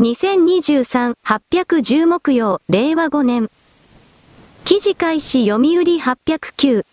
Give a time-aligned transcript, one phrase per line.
[0.00, 3.50] 2023-810木曜、令和5年。
[4.64, 5.66] 記事開始読売
[5.98, 6.84] 809。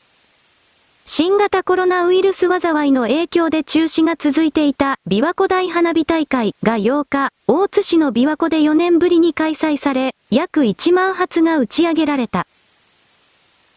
[1.06, 12.46] 新型コロナウイルス災いの影響で中止が続いていた琵琶湖大花火大会が8日、大津市の琵琶湖で4年ぶりに開催され、約1万発が打ち上げられた。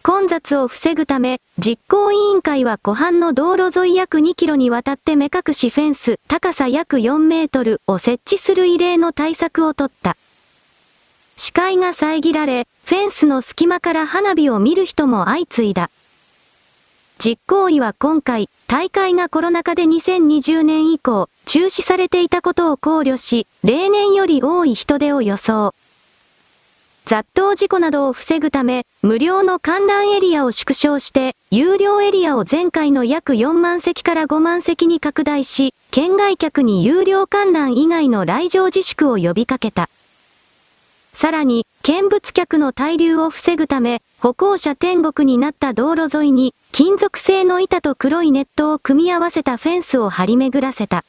[0.03, 10.17] 混雑を防ぐため、実行委員会は湖畔の道路沿い約2キロにわたって目隠しフェンス、高さ約4メートルを設置する異例の対策を取った。
[11.37, 15.89] 視界が遮られ、フェンスの隙間から花火を見る人も相次いだ。
[17.19, 25.75] 実行委は今回、大会がコロナ禍で2020年以降、中止されていたことを考慮し、例年より多い人出を予想。
[27.05, 39.89] 雑踏事故などを防ぐため、無料の観覧エリアを縮小して、有料エリアを前回の約4万席から5万席に拡大し、県外客に有料観覧以外の来場自粛を呼びかけた。
[41.13, 51.05] さらに、見物客の滞留を防ぐため、歩行者天国になった道路沿いに、金属製の板と黒いネットを組み合わせたフェンスを張り巡らせた。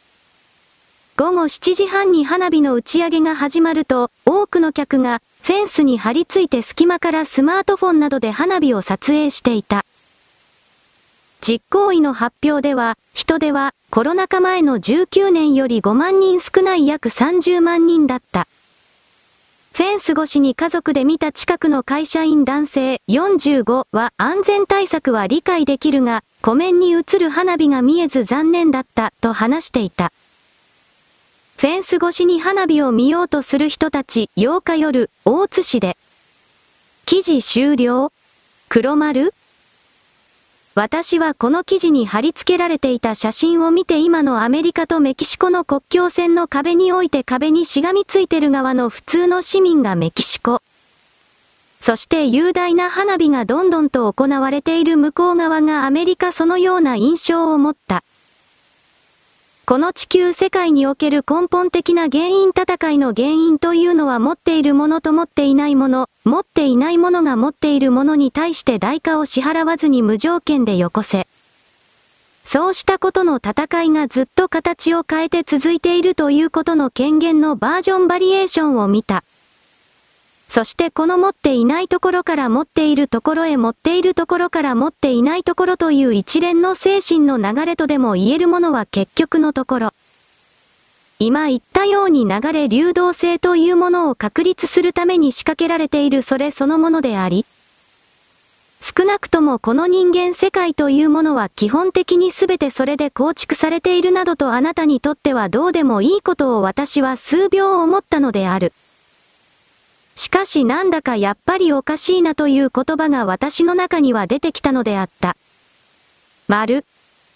[1.16, 9.83] 午後7時半に花火の打ち上げが始まると、多くの客が、フェンスに張り付いて隙間からスマートフォンなどで花火を撮影していた。
[11.41, 18.47] 実行委の発表では、人出は、コロナ禍前の19年より5万人少ない約30万人だった。
[19.73, 30.13] フェンス越しに家族で見た近くの会社員男性45は安全対策は理解できるが、湖面に映る花火が見えず残念だったと話していた。
[31.64, 35.95] フェンス越しに花火を見ようとする人たち8日夜、大津市で。
[37.06, 38.11] 記事終了？
[38.67, 39.33] 黒丸？
[40.75, 50.61] 私はこの記事に貼り付けられていた写真を見て今のアメリカとメキシコの国境線の壁において壁にしがみついてる側の普通の市民がメキシコ。
[51.80, 58.03] そして雄大な花火がどんどんと行われている向こう側がアメリカそのような印象を持った。
[59.66, 71.28] この地球世界における根本的な原因戦いの原因というのは持っているものと持っていないもの、持っていないものが持っているものに対して代価を支払わずに無条件でよこせ。
[72.44, 79.24] そうしたことの戦いがずっと形を変えて続いているということの権限のバージョンバリエーションを見た。
[80.53, 89.94] そしてこの持っていないところから持っているところへ持っているところから持っていないところという一連の精神の流れとでも言えるものは結局のところ。
[91.18, 97.47] 今言ったように流れ流動性というものを確立するために仕掛けられているそれそのものであり、
[98.80, 108.72] 少なくともこの人間世界というものは基本的に全てそれで構築されているなどとあなたにとってはどうでもいいことを私は数秒思ったのである。
[110.16, 115.35] しかしなんだかやっぱりおかしいなという言葉が私の中には出てきたのであった。
[116.47, 116.85] 丸。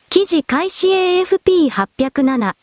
[0.09, 2.55] 記事開始 AFP807。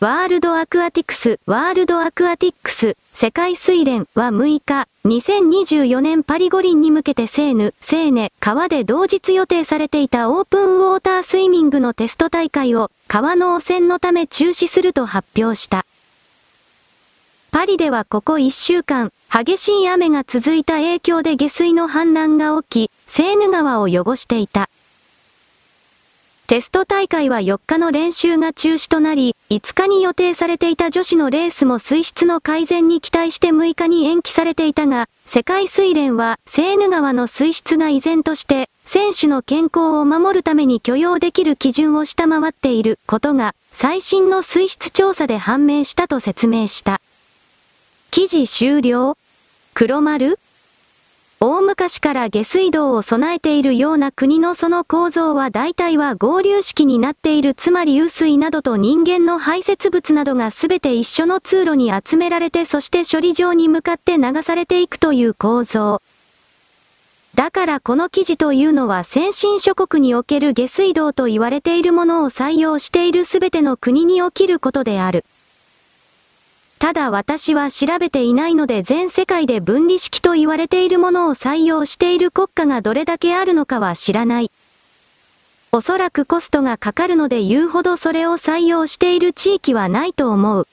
[0.00, 15.84] ワールドアクアティクス、ワールドアクアティクス、世界水連は6日、2024年パリ五輪に向けてセーヌ、セーネ、川で同日予定されていたオープンウォータースイミングのテスト大会を川の汚染のため中止すると発表した。
[17.52, 24.70] パリではここ1週間、激しい雨が続いた影響で下水の氾濫が起き、セーヌ川を汚していた。
[26.46, 47.00] テスト大会は4日の練習が中止となり、5日に予定されていた女子のレースも水質の改善に期待して6日に延期されていたが、世界水連はセーヌ川の水質が依然として、選手の健康を守るために許容できる基準を下回っていることが、最新の水質調査で判明したと説明した。
[48.10, 49.16] 記事終了？
[49.72, 50.36] 黒丸？
[51.38, 66.02] 大昔から下水道を備えているような国のその構造は大体は合流式になっているつまり雨水などと人間の排泄物などがすべて一緒の通路に集められてそして処理場に向かって流されていくという構造。
[67.36, 75.24] だからこの記事というのは先進諸国における下水道と言われているものを採用しているすべての国に起きることである。
[76.80, 84.50] ただ私は調べていないので全世界で分離式と言われているものを採用している国家がどれだけあるのかは知らない。
[85.72, 90.66] おそらくコストがかかるので言うほどそれを採用している地域はないと思う。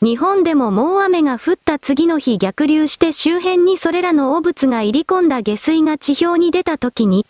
[0.00, 7.26] 日本でももう雨が降った次の日逆流して周辺にそれらの汚物が入り込んだ下水が地表に出た時に、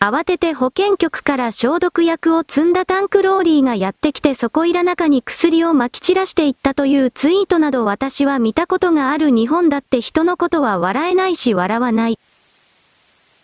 [0.00, 12.18] 慌てて保健局から消毒薬を積んだタンクローリーがやってきてそこいら中に薬を撒き散らしていったというツイートなど私は見たことがある日本だって人のことは笑えないし笑わない。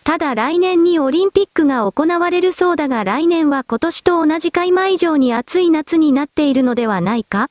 [0.05, 7.49] ただ来年にオリンピックが行われるそうだが来年は今年と同じ開幕以上に暑い夏になっているのではないか？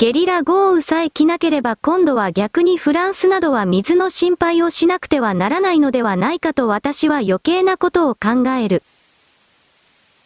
[0.00, 8.82] ゲリラ豪雨さえ来なければ今度は逆にフランスなどは水の心配をしなくてはならないのではないかと私は余計なことを考える。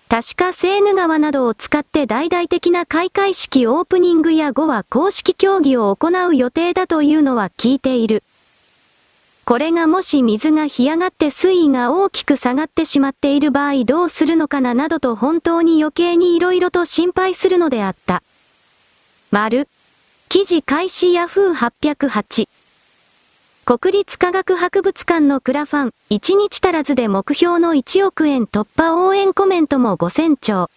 [0.09, 8.23] 確かセーヌ川などを使って大々的な開会式オープニングや後は公式競技を行う予定だというのは聞いている。
[9.45, 18.23] これがもし水が干上がって水位が大きく下がってしまっている場合どうするのかななどと本当に余計に色々と心配するのであった。
[19.35, 19.67] 丸。
[20.29, 22.47] 記事開始ヤフー808。
[23.65, 30.71] 国立科学博物館のクラファン、1日足らずで目標の1億円突破応援コメントも5000兆。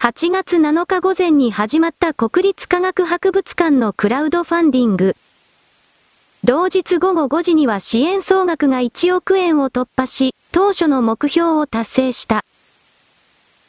[0.00, 5.14] 8月7日午前に始まった国立科学博物館のクラウドファンディング。
[6.42, 12.44] 同日午後5時には支援総額が1億円を突破し、当初の目標を達成した。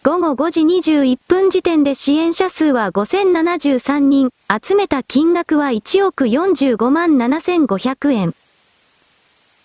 [0.06, 8.36] 午後5時21分時点で支援者数は5073人、集めた金額は1億45万7500円。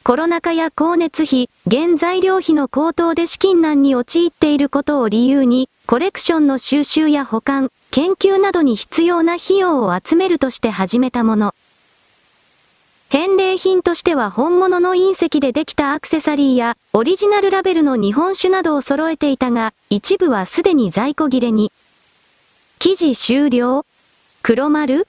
[0.05, 11.53] コロナ禍や光熱費、原材料費の高騰で資金難に陥っていることを理由に、コレクションの収集や保管、研究などに必要な費用を集めるとして始めたもの。
[13.11, 21.73] 返礼品としては本物の隕石でできたアクセサリーや、オリジナルラベルの日本酒などを揃えていたが、一部はすでに在庫切れに。
[22.79, 23.87] 記事終了
[24.43, 25.09] 黒丸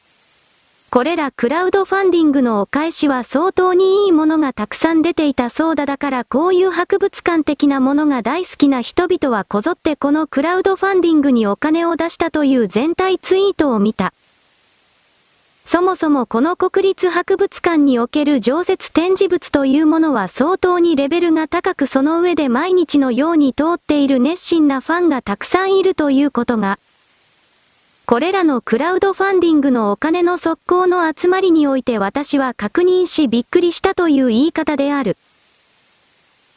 [0.89, 14.13] これらクラウドファンディングのお返しは相当にいいものがたくさん出ていたそうだだからこういう博物館的なものが大好きな人々はこぞってこのクラウドファンディングにお金を出したという全体ツイートを見た。
[15.71, 26.79] そもそもこの国立博物館における常設展示物というものは相当にレベルが高くその上で毎日のように通っている熱心なファンがたくさんいるということが、
[28.07, 35.17] これらのクラウドファンディングのお金の速攻の集まりにおいて私は確認しびっくりしたという言い方である。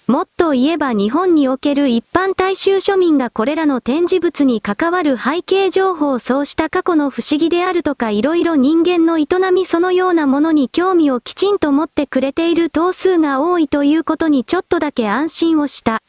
[0.09, 16.03] もっと言えば日本における一般大衆庶民がこれらの展示物に関わる背景情報をそうした過去の不思議であるとか色々人間の営みそのようなものに興味をきちんと持ってくれている頭数が多いということにちょっとだけ安心をした。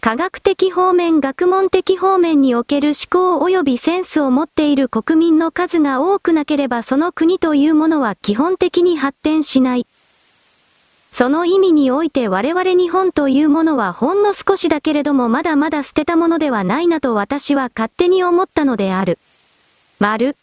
[0.00, 9.86] 科学的方面学問的方面における思考及びセンスを持っている国民の数が多くなければその国というものは基本的に発展しない。
[11.10, 19.18] その意味において我々日本というものはほんの少しだけれどもまだまだ捨てたものではないなと私は勝手に思ったのである。
[19.98, 20.36] 丸。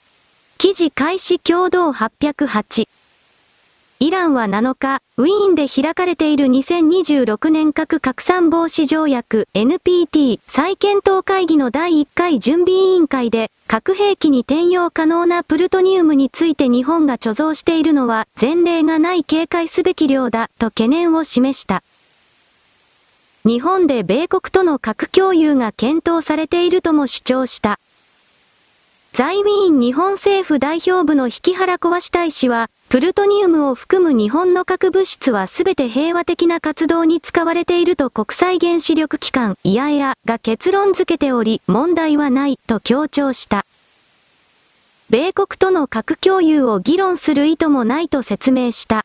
[0.58, 2.88] 記事開始共同808。
[4.00, 21.82] イランは7日、ウィーンで開かれている2026年核拡散防止条約 NPT 再検討会議の第1回準備委員会で、核兵器に転用可能なプルトニウムについて日本が貯蔵しているのは前例がない警戒すべき量だと懸念を示した。
[23.46, 27.80] 日本で米国との核共有が検討されているとも主張した。
[29.18, 43.66] 在ウィーン日本政府代表部の引原小橋大使は、プルトニウムを含む日本の核物質はすべて平和的な活動に使われていると国際原子力機関、イアエアが結論付けており、問題はないと強調した。
[45.10, 49.04] 米国との核共有を議論する意図もないと説明した。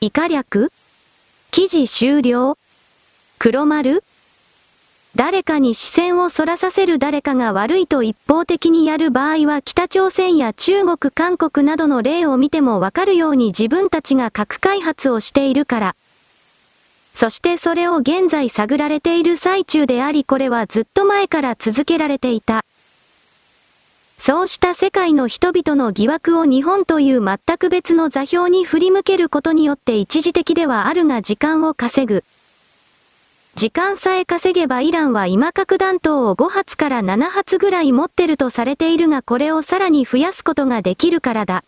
[0.00, 0.72] 以下略？
[1.52, 2.58] 記事終了？
[3.38, 4.02] 黒丸？
[5.16, 15.96] 誰かに視線をそらさせる誰かが悪いと一方的にやる場合は北朝鮮や中国韓国などの例を見てもわかるように自分たちが核開発をしているから。
[17.14, 22.62] そしてそれを現在探られている最中でありこれはずっと前から続けられていた。
[24.18, 32.22] そうした世界の人々の疑惑を日本という全く別の座標に振り向けることによって一時的ではあるが時間を稼ぐ。
[33.56, 41.64] 時間さえ稼げばイランは今核弾頭を5発から7発ぐらい持ってるとされているがこれをさらに増やすことができるからだ。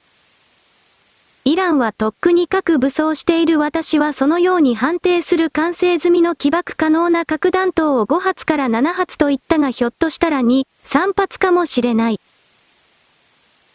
[1.44, 12.20] イランはとっくに核武装している私はそのように判定する完成済みの起爆可能な核弾頭を5発から7発と言ったがひょっとしたら2、3発かもしれない。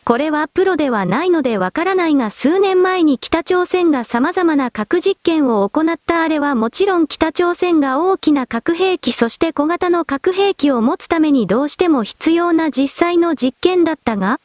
[0.05, 14.41] これはプロではないのでわからないが数年前に北朝鮮が様々な核実験を行ったあれはもちろん北朝鮮が大きな核兵器そして小型の核兵器を持つためにどうしても必要な実際の実験だったが、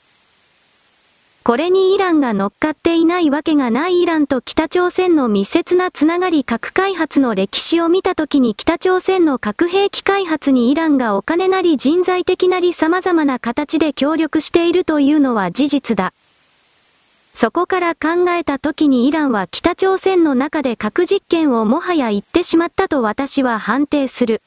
[1.49, 16.13] これにイランが乗っかっていないわけがないイランと北朝鮮の密接なつながり核開発の歴史を見たときに北朝鮮の核兵器開発にイランがお金なり人材的なり様々な形で協力しているというのは事実だ。
[17.33, 24.43] そこから考えた時にイランは北朝鮮の中で核実験をもはや言ってしまったと私は判定する。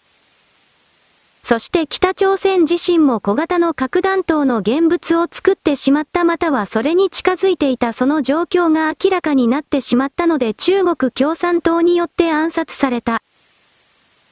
[1.44, 13.22] そして北朝鮮自身も小型の核弾頭の現物を作ってしまったまたはそれに近づいていたその状況が明らかになってしまったので中国共産党によって暗殺された。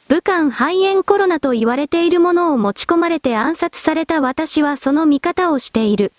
[0.08, 6.14] 武漢肺炎コロナと言われているものを持ち込まれて暗殺された私はその見方をしている。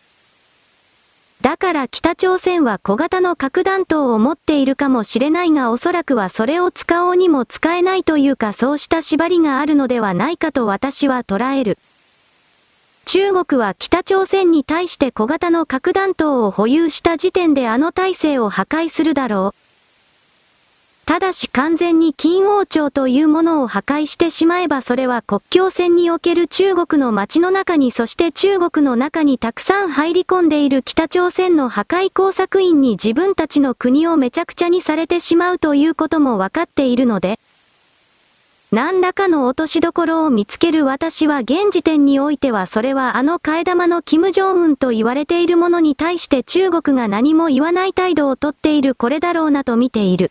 [1.41, 11.79] だから北朝鮮は小型の核弾頭を持っているかもしれないがおそらくはそれを使おうにも使えないというかそうした縛りがあるのではないかと私は捉える。
[13.07, 19.70] 中国は北朝鮮に対して小型の核弾頭を保有した時点であの体制を破壊するだろう。
[21.11, 37.41] ただし完全に金王朝というものを破壊してしまえばそれは国境線における中国の街の中にそして中国の中にたくさん入り込んでいる北朝鮮の破壊工作員に自分たちの国をめちゃくちゃにされてしまうということも分かっているので、
[38.71, 50.31] 何らかの落としどころを見つける私は現時点においてはそれはあの替え玉の金正恩と言われているものに対して中国が何も言わない態度をとっているこれだろうなと見ている。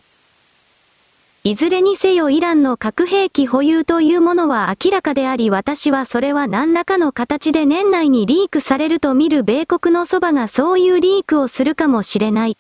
[1.46, 12.58] いずれにせよイランの核兵器保有というものは明らかであり私はそれは何らかの形で年内にリークされると見る米国のそばがそういうリークをするかもしれない。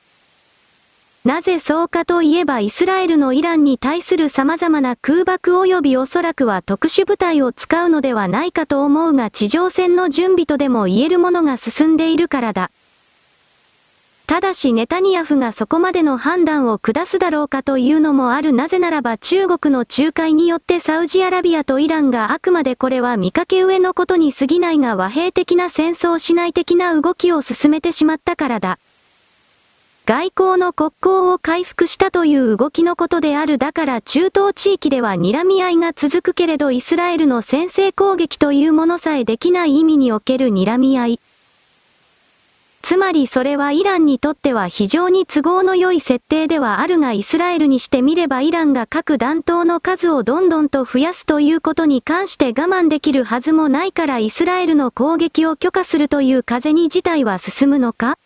[1.25, 12.71] なぜそうかといえばイスラエルのイランに対する様々な空爆及びおそらくは特殊部隊を使うのではないかと思うが地上戦の準備とでも言えるものが進んでいるからだ。
[14.29, 28.77] ただしネタニヤフがそこまでの判断を下すだろうかというのもあるなぜならば中国の仲介によってサウジアラビアとイランがあくまでこれは見かけ上のことに過ぎないが和平的な戦争しない的な動きを進めてしまったからだ。
[30.05, 41.19] 外交の国交を回復したという動きのことであるだから中東地域では睨み合いが続くけれどイスラエルの先制攻撃というものさえできない意味における睨み合い。
[42.81, 58.17] つまりそれはイランにとっては非常に都合の良い設定ではあるがイスラエルにしてみればイランが核弾頭の数をどんどんと増やすということに関して我慢できるはずもないからイスラエルの攻撃を許可するという風に事態は進むのか。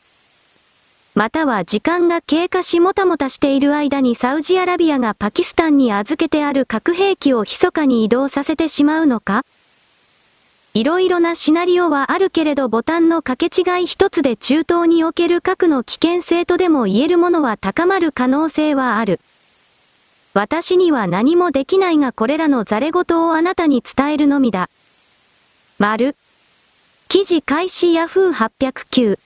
[1.16, 9.44] または時間が経過しもたもたしている間にサウジアラビアがパキスタンに預けてある核兵器を密かに移動させてしまうのか。
[10.76, 19.20] いろいろなシナリオはあるけれどボタンの掛け違い一つで中東における核の危険性とでも言えるものは高まる可能性はある。
[20.34, 24.72] 私には何もできないがこれらのザレ言をあなたに伝えるのみだ。
[25.78, 26.16] 丸。
[27.08, 29.20] 記事開始ヤフー809。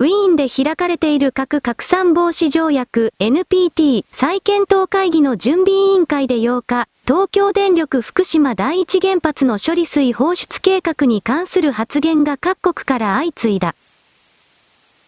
[0.00, 13.74] ウィーンで開かれている核拡散防止条約 NPT 再検討会議の準備委員会で8日、東京電力福島第一原発の処理水放出計画に関する発言が各国から相次いだ。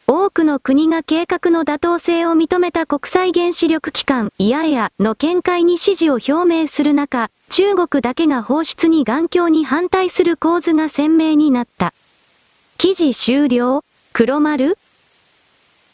[0.09, 11.95] 多くの国が計画の妥当性を認めた国際原子力機関、イアエアの見解に支持を表明する中、中国だけが放出に眼鏡に反対する構図が鮮明になった。
[12.77, 14.77] 記事終了黒丸？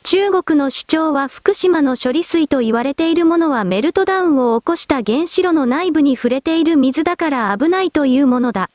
[0.02, 8.70] 中国の主張は福島の処理水と言われているものはメルトダウンを起こした原子炉の内部に触れている水だから危ないというものだ。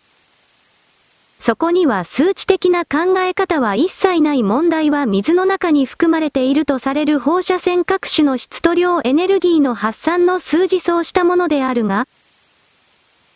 [1.39, 12.07] そこには数値的な考え方は一切ない問題は水の中に含まれているとされる放射線各種の質と量エネルギーの発散の数字そうしたものであるが、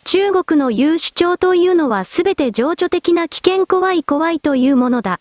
[0.04, 5.20] 中国の言う主張というのはすべて情緒的な危険怖い怖いというものだ。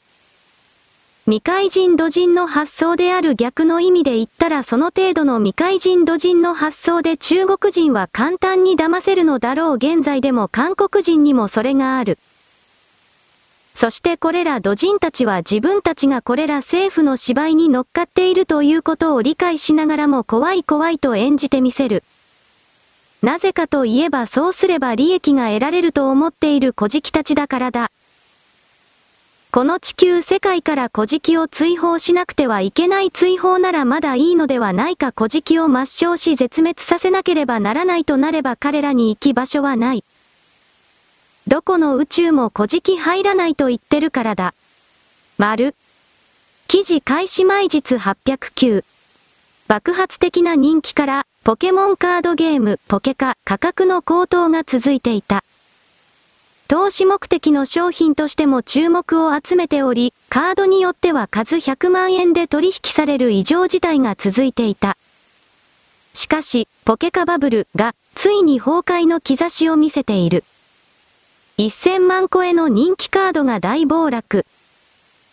[1.26, 12.18] 未開人土人の発想である逆の意味で言ったらその程度の未開人土人の発想で中国人は簡単に騙せるのだろう現在でも韓国人にもそれがある。
[13.72, 22.04] そしてこれら土人たちは自分たちがこれら政府の芝居に乗っかっているということを理解しながらも怖い怖いと演じてみせる。
[23.22, 27.90] なぜかといえばそうすれば利益が得られると思っている小じたちだからだ。
[29.54, 40.02] この地球世界から古事記を追放しなくてはいけない追放ならまだいいのではないか古事記を抹消し絶滅させなければならないとなれば彼らに行き場所はない。
[41.46, 44.54] どこの宇宙も古事記入らないと言ってるからだ。
[45.38, 45.76] 丸。
[46.66, 48.82] 記事開始前日809。
[49.68, 55.44] 爆発的な人気から、ポケモンカードゲーム、ポケカ、価格の高騰が続いていた。
[56.66, 64.96] 投資目的の商品としても注目を集めており、カードによっては数100万円で取引される異常事態が続いていた。
[66.14, 70.42] しかし、ポケカバブルが、ついに崩壊の兆しを見せている。
[71.58, 74.46] 1000万個への人気カードが大暴落。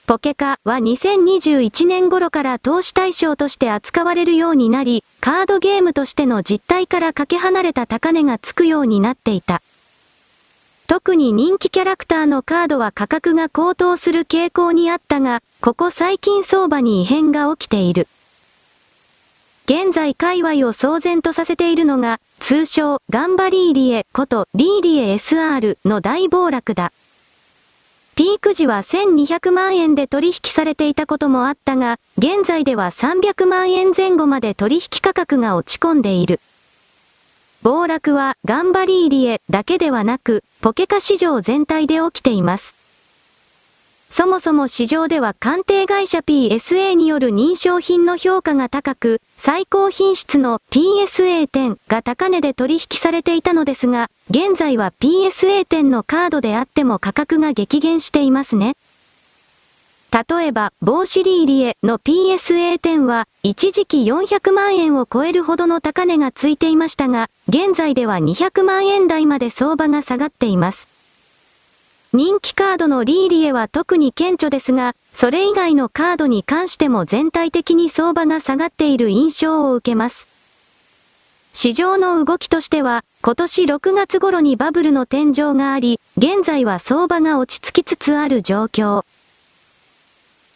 [0.07, 9.61] ポケカは2021年頃から投資対象として扱われるようになり、カードゲームとしての実態からかけ離れた高値がつくようになっていた。
[10.91, 18.10] 特に人気キャラクターのカードは価格が高騰する傾向にあったが、ここ最近相場に異変が起きている。
[19.63, 26.91] 現在界隈を騒然とさせているのが、通称、ガンバリーリエことリーリエ SR の大暴落だ。
[28.15, 36.41] ピーク時は1200万円で取引されていたこともあったが、現在では300万円前後まで取引価格が落ち込んでいる。
[37.63, 42.74] 暴落はガンバリーリエだけではなく、ポケカ市場全体で起きています。
[44.10, 58.75] そもそも市場では鑑定会社 PSA による認証品の評価が高く、最高品質の PSA10 が高値で取引されていたのですが、現在は PSA10 のカードであっても価格が激減していますね。
[60.12, 70.89] 例えば、ボーシリーリエの PSA10 は、一時期400万円を超えるほどの高値がついていましたが、現在では200万円台まで相場が下がっています。
[72.12, 80.27] 人気カードのリーリエは特に顕著ですが、それ以外のカードに関しても全体的に相場が下がっている印象を受けます。
[81.53, 89.06] 市場の動きとしては、今年6月頃にバブルの天井があり、現在は相場が落ち着きつつある状況。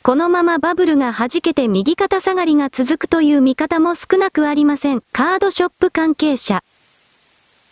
[0.06, 5.02] このままバブルが弾けて右肩下がりが続くという見方も少なくありません。
[5.12, 6.64] カードショップ関係者。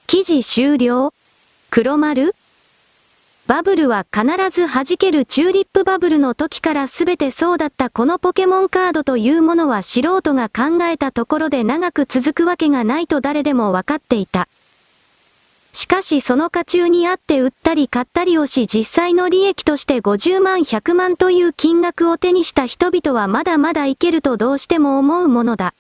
[0.08, 1.14] 記事終了
[1.70, 2.34] 黒丸
[3.46, 14.48] バブルは必ず弾けるチューリップバブルの時から全てそうだったこのポケモンカードというものは素人が考えたところで長く続くわけがないと誰でも分かっていた。
[15.74, 25.74] しかしその家中にあって売ったり買ったりをし実際の利益として50万100万という金額を手にした人々はまだまだいけるとどうしても思うものだ。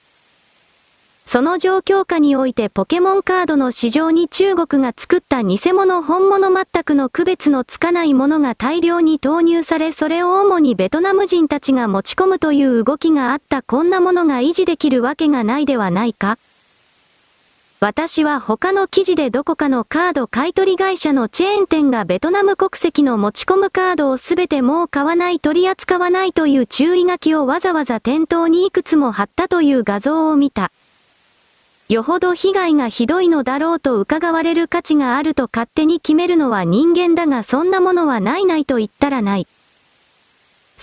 [1.25, 16.37] その状況下においてポケモンカードの市場に中国が作った偽物本物全くの区別のつかないものが大量に投入されそれを主にベトナム人たちが持ち込むという動きがあったこんなものが維持できるわけがないではないか
[17.85, 30.71] 私は他の記事でどこかのカード買取会社のチェーン店がベトナム国籍の持ち込むカードをすべてもう買わない取り扱わないという注意書きをわざわざ店頭にいくつも貼ったという画像を見た。
[31.89, 39.47] よほど被害がひどいのだろうと伺われる価値があると勝手に決めるのは人間だがそんなものはないないと言ったらない。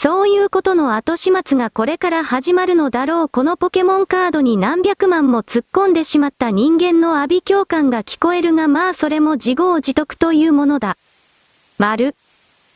[0.02, 10.96] そういうことの後始末がこれから始まるのだろうこのポケモンカードに何百万も突っ込んでしまった人間の阿鼻共感が聞こえるがまあそれも自業自得というものだ。
[11.76, 12.16] 丸。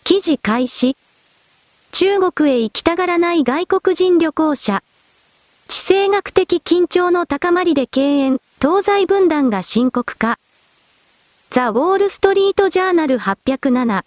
[0.04, 0.98] 記事開始。
[1.92, 4.82] 中国へ行きたがらない外国人旅行者。
[5.68, 10.38] 地政学的緊張の高まりで敬遠、東西分断が深刻化。
[11.48, 14.04] ザ・ウォール・ストリート・ジャーナル807。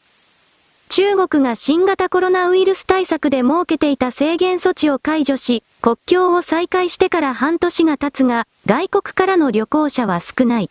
[0.90, 10.70] 中国が新型コロナウイルス対策で設けていた制限措置を解除し、国境を再開してから半年が経つが、外国からの旅行者は少ない。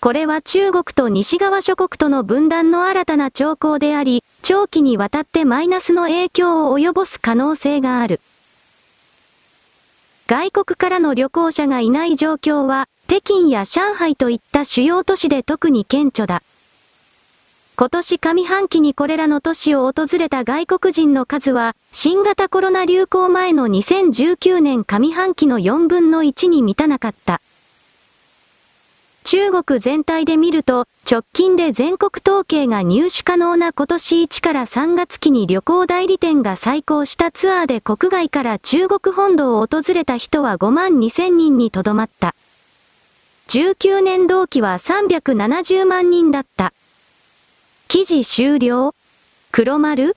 [0.00, 8.20] これは中国と西側諸国との分断の新たな兆候であり、長期にわたってマイナスの影響を及ぼす可能性がある。
[10.26, 16.42] 外国からの旅行者がいない状況は、北京や上海といった主要都市で特に顕著だ。
[17.80, 27.40] 今年上半期にこれらの都市を訪れた外国人の数は、新型コロナ流行前の2019年上半期の4分の1に満たなかった。
[29.24, 42.34] 中国全体で見ると、直近で全国統計が入手可能な今年1から3月期に旅行代理店が再興したツアーで国外から中国本土を訪れた人は5万2000人にとどまった。
[43.48, 46.74] 19年同期は370万人だった。
[47.90, 48.94] 記事終了？
[49.50, 50.14] 黒丸？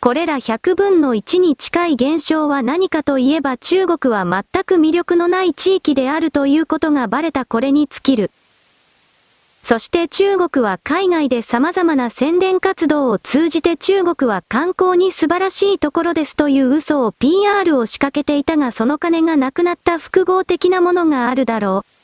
[0.00, 8.32] これら100分の1に近い現象は何かといえば中国は全く魅力のない地域であるということがバレたこれに尽きる。
[9.62, 21.95] そして中国は海外で様々な宣伝活動を通じて中国は観光に素晴らしいところですという嘘を PR を仕掛けていたがその金がなくなった複合的なものがあるだろう。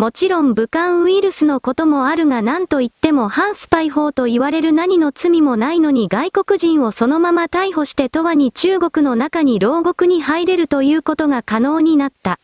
[0.00, 12.38] もちろん武漢ウイルスのこともあるが何と言っても反スパイ法と言われる何の罪もないのに外国人をそのまま逮捕してとわに中国の中に牢獄に入れるということが可能になった。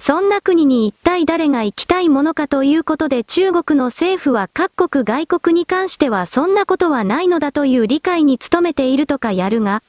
[0.00, 9.84] そんな国に一体誰が行きたいものかということで中国の政府は各国外国に関してはそんなことはないのだという理解に努めているとかやるが、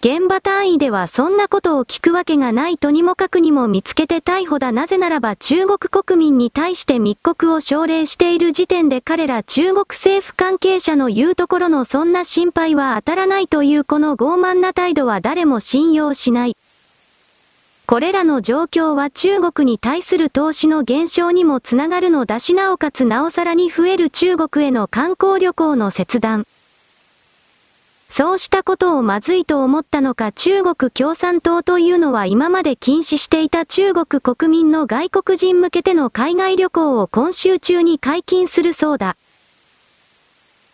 [0.00, 16.56] 現場単位ではそんなことを聞くわけがないとにもかくにも見つけて逮捕だなぜならば中国国民に対して密告を奨励している時点で彼ら中国政府関係者の言うところのそんな心配は当たらないというこの傲慢な態度は誰も信用しない。
[17.86, 26.46] これらの状況は中国に対する投資の減少にもつながるのだしなおかつなおさらに増える中国への観光旅行の切断。
[28.08, 39.16] そうしたことをまずいと思ったのか中国共産党というのは今まで禁止していた中国国民の外国人向けての海外旅行を今週中に解禁するそうだ。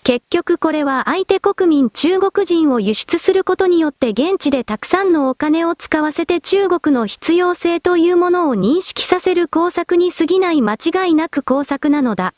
[0.04, 12.34] 結局これは相手国民中国人を輸出することによって現地でたくさんのお金を使わせて中国の必要性というものを認識させる工作に過ぎない間違いなく工作なのだ。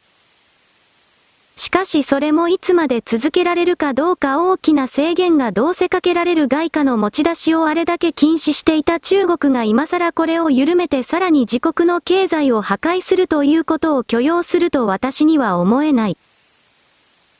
[1.59, 16.19] しかしそれもいつまで続けられるかどうか大きな制限がどうせかけられる外貨の持ち出しをあれだけ禁止していた中国が今更これを緩めてさらに自国の経済を破壊するということを許容すると私には思えない。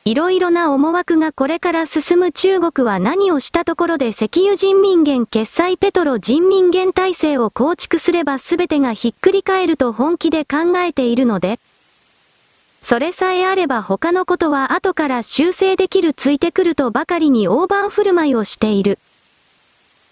[0.03, 11.59] いろいろな思惑がこれから進む中国は何をしたところで石油人民元決済ペトロ人民元体制を構築すれば全てがひっくり返ると本気で考えているので、
[12.81, 18.99] それさえあれば他のことは後から修正できるついてくるとばかりに大盤振る舞いをしている。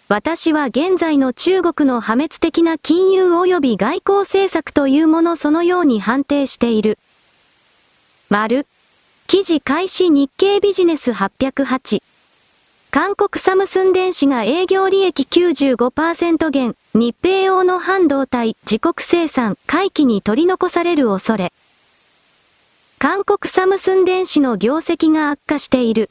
[0.08, 7.00] 私は現在の中国の破滅的な金融及び外交政策というものそのように判定している。
[8.30, 8.68] 丸。
[9.28, 12.04] 記事開始日経ビジネス808。
[12.92, 21.52] 韓国サムスン電子が営業利益95%減、日米用の半導体、自国生産、回帰に取り残される恐れ。
[22.98, 26.10] 韓国サムスン電子の業績が悪化している。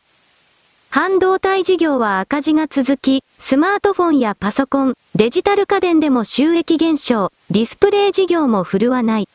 [0.90, 9.28] 半導体事業は赤字が続き、スマートフォンやパソコン、デジタル家電でも収益減少、ディスプレイ事業も振るわない。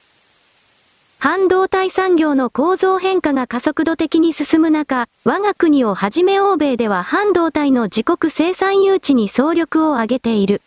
[1.18, 10.62] 半導体産業の構造変化が加速度的に進む中、我が国をはじめ欧米では半導体の自国生産誘致に総力を挙げている。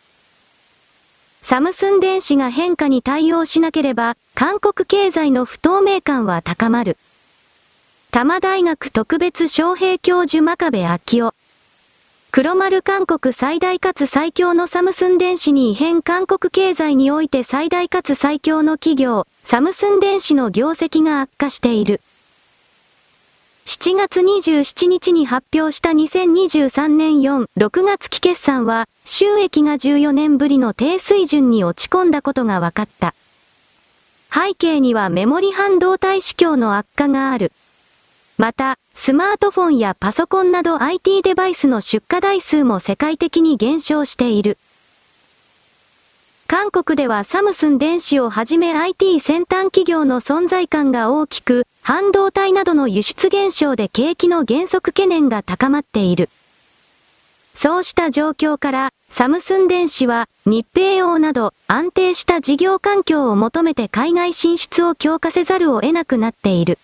[1.43, 6.97] サムスン電子が変化に対応しなければ、韓国経済の不透明感は高まる。
[8.11, 11.33] 多摩大学特別招聘教授真壁昭夫。
[12.31, 21.99] 黒丸韓国最大かつ最強のサムスン電子に異変韓国経済において最大かつ最強の企業、サムスン電子の業績が悪化している。
[23.65, 33.15] 7月27日に発表した2023年4、6月期決算は、収益が14年ぶりの低水準に落ち込んだことが分かった。
[34.33, 37.53] 背景にはメモリ半導体市況の悪化がある。
[38.37, 44.57] また、スマートフォンやパソコンなど IT デバイスの出荷台数も世界的に減少している。
[46.47, 56.29] 韓国ではサムスン電子をはじめ IT 先端企業の存在感が大きく、半導体などの輸出減少で景気の減速懸念が高まっている。
[57.53, 66.77] そうした状況から、サムスン電子は日米用など安定した事業環境を求めて海外進出を強化せざるを得なくなっている。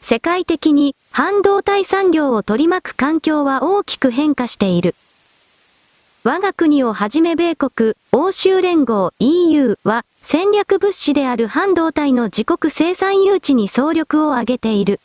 [0.00, 4.94] 世界的に半導体産業を取り巻く環境は大きく変化している。
[6.24, 15.00] 我が国をはじめ米国、欧州連合 EU は戦略物資である半導体の自国生産誘致に総力を挙げている。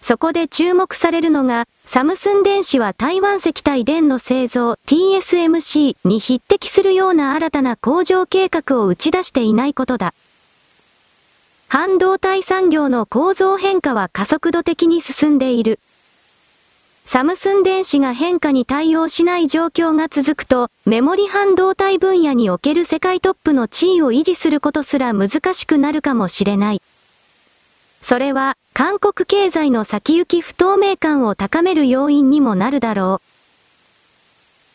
[0.00, 10.12] そこで注目されるのが、サムスン電子は台湾石体電の製造 TSMC に匹敵するような新たな工場計画を打ち出していないことだ。
[11.68, 15.78] 半導体産業の構造変化は加速度的に進んでいる。
[17.04, 26.82] サムスン電子が変化に対応しない状況が続くと、メモリ半導体分野における世界トップの地位を維持することすら難しくなるかもしれない。
[28.00, 33.33] それは、韓国経済の先行き不透明感を高める要因にもなるだろう。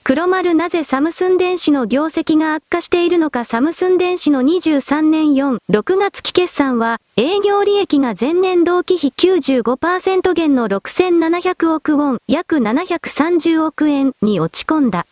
[0.10, 15.06] 黒丸なぜサムスン電子の業績が悪化しているのかサムスン電子の23年4、6月期決算は、営業利益が前年同期比95%減の6700億ウォン、約730億円に落ち込んだ。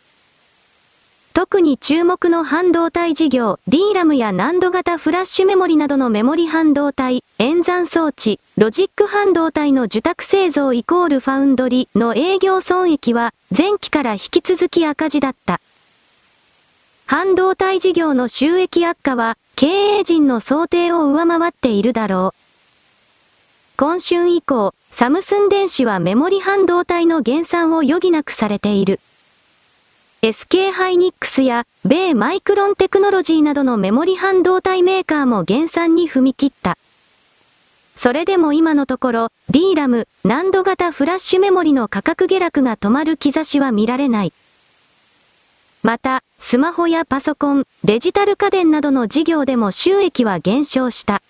[1.38, 15.60] 特に注目の半導体事業、DRAM や難度型フラッシュメモリなどのメモリ半導体、演算装置、ロジック半導体の受託製造イコールファウンドリの営業損益は前期から引き続き赤字だった。
[17.06, 22.38] 半導体事業の収益悪化は経営陣の想定を上回っているだろう。
[23.76, 28.98] 今春以降、サムスン電子はメモリ半導体の減産を余儀なくされている。
[30.20, 36.76] SK ハイニックスや米マイクロンテクノロジーなどのメモリ半導体メーカーも減産に踏み切った。
[37.94, 44.32] それでも今のところ、DRAM、難度型フラッシュメモリの価格下落が止まる兆しは見られない。
[45.84, 51.22] また、スマホやパソコン、デジタル家電などの事業でも収益は減少した。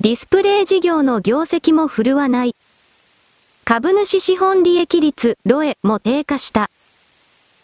[0.00, 2.54] ディスプレイ事業の業績も振るわない。
[3.64, 6.70] 株主資本利益率、ロエも低下した。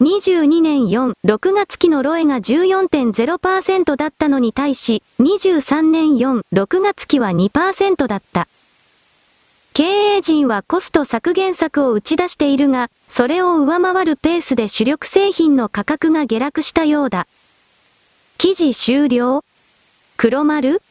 [0.01, 8.47] 22年4、6月期のロエが14.0%だったのに対し、23年4、6月期は2%だった。
[9.73, 17.27] 経営陣はコスト削減策を打ち出しているが、それを上回るペースで主力製品の価格が下落したようだ。
[18.37, 19.43] 記事終了
[20.15, 20.81] 黒丸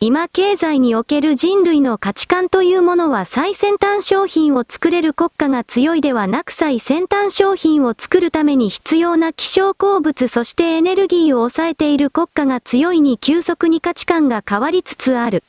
[0.00, 15.42] 今経済における人類の価値観というものは最先端商品を作れる国家が強いではなく最先端商品を作るために必要な希少鉱物そしてエネルギーを抑えている国家が強いに急速に価値観が変わりつつある。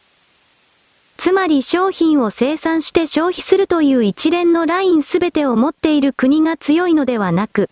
[1.17, 7.69] つまり商品を生産して消費するという一連のラインすべてを持っている国が強いのではなく、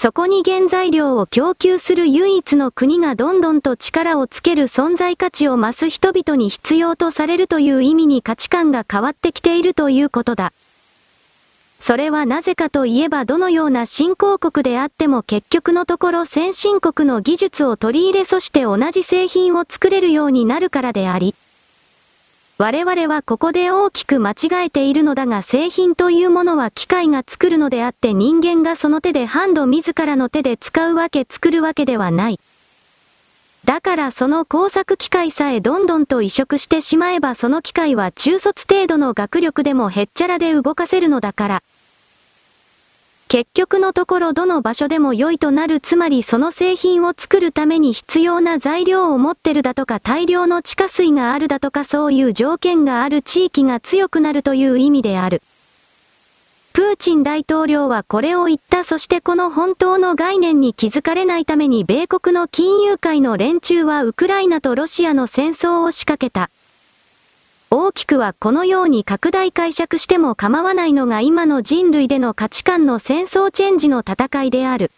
[0.00, 10.52] そこに原材料を供給する唯一の国がどんどんと力をつける存在価値を増す人々に必要とされるという意味に価値観が変わってきているということだ。
[11.80, 21.34] それはなぜかといえばどのような新興国であっても結局のところ先進国の技術を取り入れそして同じ製品を作れるようになるからであり、
[22.60, 32.40] 我々はここで大きく間違えているのだが製品というものは機械が作るのであって人間がその手でハンド自らの手で使うわけ作るわけではない。
[33.64, 41.62] だからその工作機械さえどんどんと移植してしまえばその機械は中卒程度の学力でもへっちゃらで動かせるのだから。
[43.28, 55.42] 結局のところどの場所でも良いとなるつまりその製品を作るために必要な材料を持ってるだとか大量の地下水があるだとかそういう条件がある地域が強くなるという意味である。
[56.72, 66.50] プーチン大統領はこれを言ったそしてこの本当の概念に気づかれないために米国の金融界の連中はウクライナとロシアの戦争を仕掛けた。
[67.70, 74.90] 大きくはこのように拡大解釈しても構わないのが今の人類での価値観の戦争チェンジの戦いである。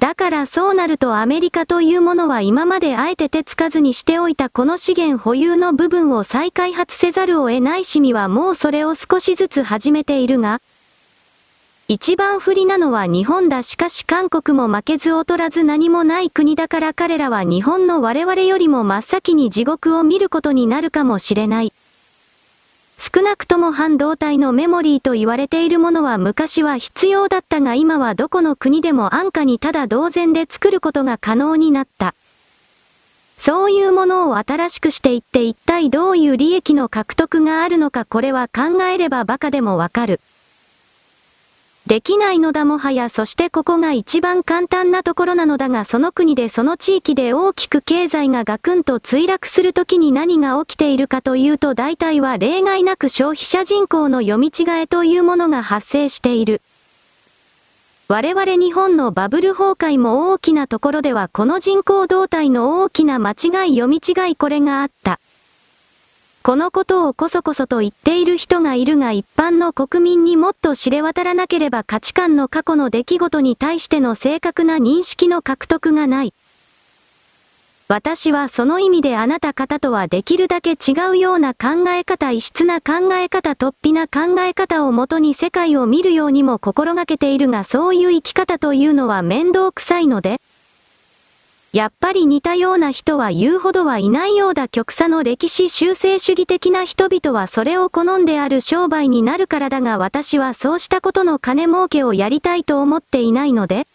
[0.00, 10.60] だからそうなるとアメリカというものは今まであえて手つかずにしておいたこの資源保有の部分を再開発せざるを得ないしみはもうそれを少しずつ始めているが、
[11.86, 21.74] 一番不利なのは日本だしかし韓国も負けず劣らず何もない国だから彼らは日本の我々よりも真っ先に地獄を見ることになるかもしれない。
[22.96, 32.14] 少なくとも半導体のメモリーと言われているものは昔は必要だったが今はどこの国でも安価にただ同然で作ることが可能になった。
[33.36, 40.20] そういうものを新しくしていって一体どういう利益の獲得があるのかこれは考えれば馬鹿でもわかる。
[41.86, 56.62] できないのだもはやそしてここが一番簡単なところなのだがその国でその地域で大きく経済がガクンと墜落するときに何が起きているかというと大体は例外なく消費者人口の読み違えというものが発生している。
[58.08, 65.20] 我々日本のバブル崩壊も大きなところではこの人口動態の大きな間違い読み違いこれがあった。
[66.46, 76.34] このことをこそこそと言っている人がいるが一般の国民にもっと知れ渡らなければ価値観の過去の出来事に対しての正確な認識の獲得がない。
[77.88, 90.42] 私はその意味であなた方とはできるだけ違うような考え方異質な考え方突飛な考え方をもとに世界を見るようにも心がけているがそういう生き方というのは面倒くさいので
[91.74, 103.88] やっぱり似たような人は言うほどはいないようだ極左の歴史修正主義的な人々はそれを好んである商売になるからだが私はそうしたことの金儲けをやりたいと思っていないので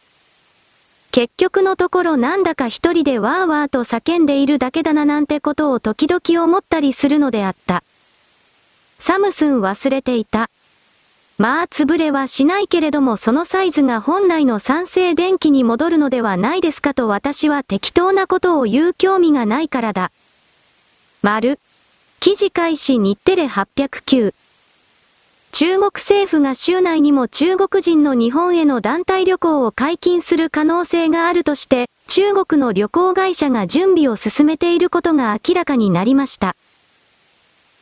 [1.12, 7.84] 結局のところなんだか一人でわーわーと叫んでいるだけだななんてことを時々思ったりするのであった。
[8.98, 10.50] サムスン忘れていた。
[11.40, 20.12] まあ潰れはしないけれどもそのサイズが本来の酸性電気に戻るのではないですかと私は適当なことを言う興味がないからだ。
[21.22, 21.58] 丸。
[22.20, 24.34] 記事開始日テレ809。
[25.54, 36.58] 中国政府が週内にも中国人の日本への団体旅行を解禁する可能性があるとして、中国の旅行会社が準備を進めていることが明らかになりました。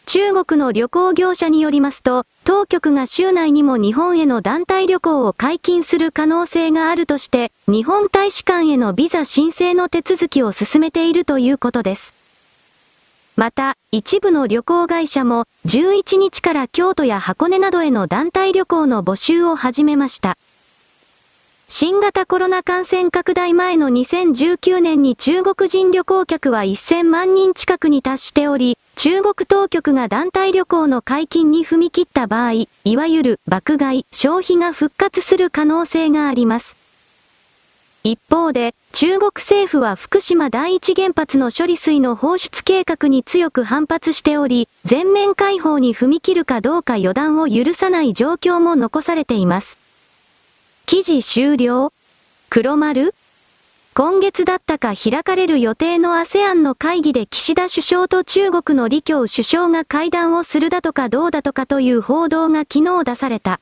[0.08, 12.14] 中国の旅行業者によりますと、当局が週内にも日本への団体旅行を解禁する可能性があるとして、日本大使館へのビザ申請の手続きを進めているということです。
[13.36, 20.38] また、一部の旅行会社も、11日から京都や箱根などへの団体旅行の募集を始めました。
[21.68, 36.76] 新型コロナ感染拡大前の2019年に中国人旅行客は1000万人近くに達しており、中国当局が団体旅行の解禁に踏み切った場合、いわゆる爆買い、消費が復活する可能性があります。
[38.04, 49.78] 一方で、中国政府は福島第一原発の処理水の放出計画に強く反発しており、全面開放に踏み切るかどうか予断を許さない状況も残されています。
[50.88, 51.94] 記事終了
[52.50, 53.14] 黒丸
[53.98, 63.60] 今月だったか開かれる予定の ASEAN の会議で岸田首相と中国の李強首相が会談をするだとかどうだとかという報道が昨日出された。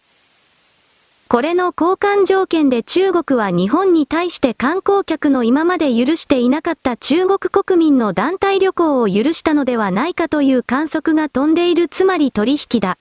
[1.29, 12.97] これの交換条件で中国は日本に対して観光客の今まで許していなかった中国国民の団体旅行を許したのではないかという観測が飛んでいるつまり取引だ。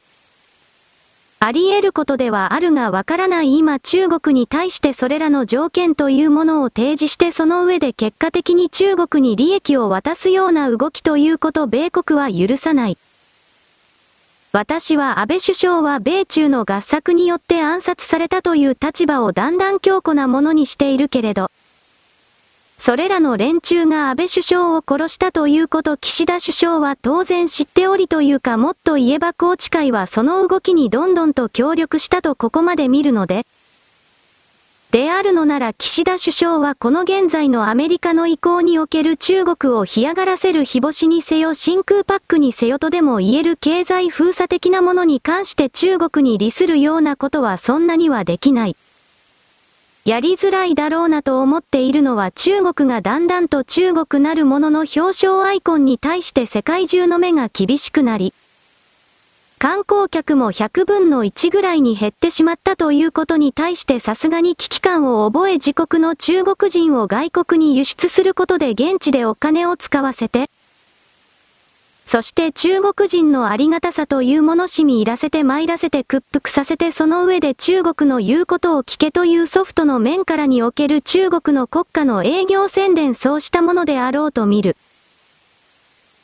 [1.46, 12.96] あり得ることではあるがわからない今中国に対してそれらの条件というものを提示してその上で結果的に中国に利益を渡すような動きということ米国は許さない。
[14.52, 21.50] 私は安倍首相は米中の合作によって暗殺されたという立場をだんだん強固なものにしているけれど、
[22.84, 33.46] それらの連中が安倍首相を殺したということ岸田首相は当然知っておりというかもっと言えば宏池会はその動きにどんどんと協力したとここまで見るので、
[34.90, 48.76] であるのなら岸田首相はこの現在のアメリカの意向における中国を干上がらせる日干しにせよ真空パックにせよとでも言える経済封鎖的なものに関して中国に利するようなことはそんなにはできない。
[50.06, 58.34] やりづらいだろうなと思っているのは中国がだんだんと中国なるものの表彰アイコンに対して世界中の目が厳しくなり、
[59.58, 70.50] 観光客も100分の1ぐらいに減ってしまったということに対してさすがに危機感を覚え自国の中国人を外国に輸出することで現地でお金を使わせて、
[72.06, 84.76] そして中国人のありがたさというものしみいらせて参らせて屈服させてその上で中国の言うことを聞けというソフトの面からにおける中国の国家の営業宣伝そうしたものであろうと見る。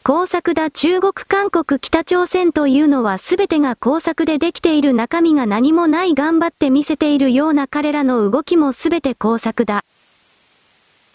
[0.02, 9.84] 工作だ中国韓国北朝鮮というのは全てが工作でできている中身が何もない頑張って見せているような彼らの動きも全て工作だ。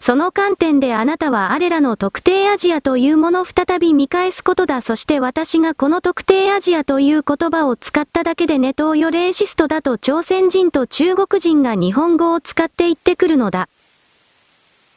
[0.00, 4.80] その観点であなたはあれらの特定アジアというもの再び見返すことだ。
[4.80, 13.68] そして私がこの特定アジアという言葉を使っただけでネトウヨレーシストだと朝鮮人と中国人が日本語を使って言ってくるのだ。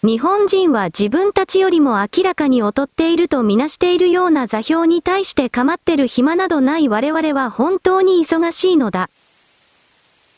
[0.02, 9.10] 日本人は自分たちよりも明らかに劣っているとみなしているような座標に対して構ってる暇などない我々は本当に忙しいのだ。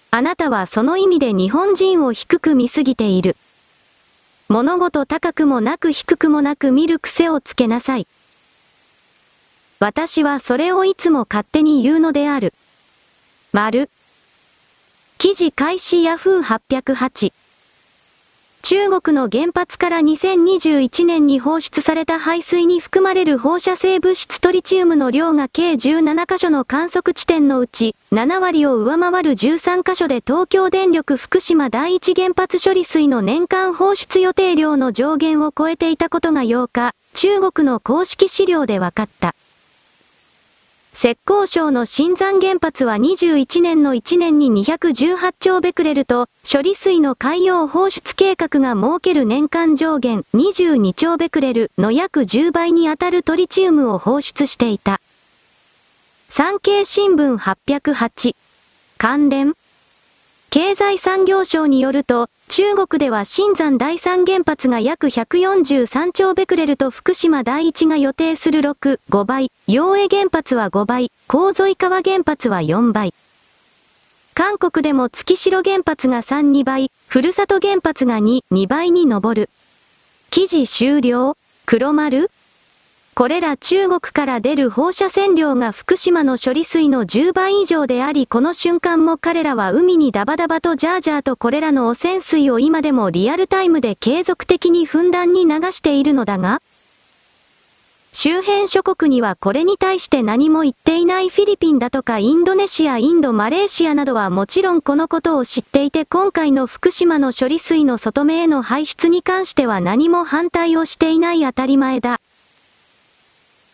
[0.10, 3.38] あなたはその意味で日本人を低く見すぎている。
[4.52, 8.08] 物事高くもなく低くもなく見る癖をつけなさい。
[9.80, 12.54] 私はそれをいつも勝手に言うのである。
[13.54, 13.90] 丸。
[15.18, 17.32] 記事開始ヤフー808。
[18.64, 39.34] 中国の原発から2021年に放出された排水に含まれる放射性物質トリチウムの量が計17カ所の観測地点のうち、7割を上回る13カ所で東京電力福島第一原発処理水の年間放出予定量の上限を超えていたことが8日、中国の公式資料で分かった。
[40.94, 55.02] 浙江省の新山原発は21年の1年に218兆ベクレルと、処理水の海洋放出計画が設ける年間上限22兆ベクレルの約10倍にあたるトリチウムを放出していた。
[56.28, 58.36] 産経新聞808
[58.98, 59.56] 関連
[60.52, 73.14] 経済産業省によると、中国では新山第三原発が約143兆ベクレルと福島第一が予定する6、5倍、陽江原発は5倍、洪水川原発は4倍。
[74.34, 79.50] 韓国でも月城原発が3、2倍、ふるさと原発が2、2倍に上る。
[80.32, 81.38] 記事終了。
[81.66, 82.30] 黒丸。
[83.14, 96.62] これら中国から出る放射線量が福島の処理水の10倍以上でありこの瞬間も彼らは海にダバダバとジャージャーとこれらの汚染水を今でもリアルタイムで継続的にふんだんに流しているのだが、
[98.14, 112.20] 周辺諸国にはこれに対して何も言っていないフィリピンだとかインドネシア、インド、マレーシアなどはもちろんこのことを知っていて今回の福島の処理水の外目への排出に関しては何も反対をしていない当たり前だ。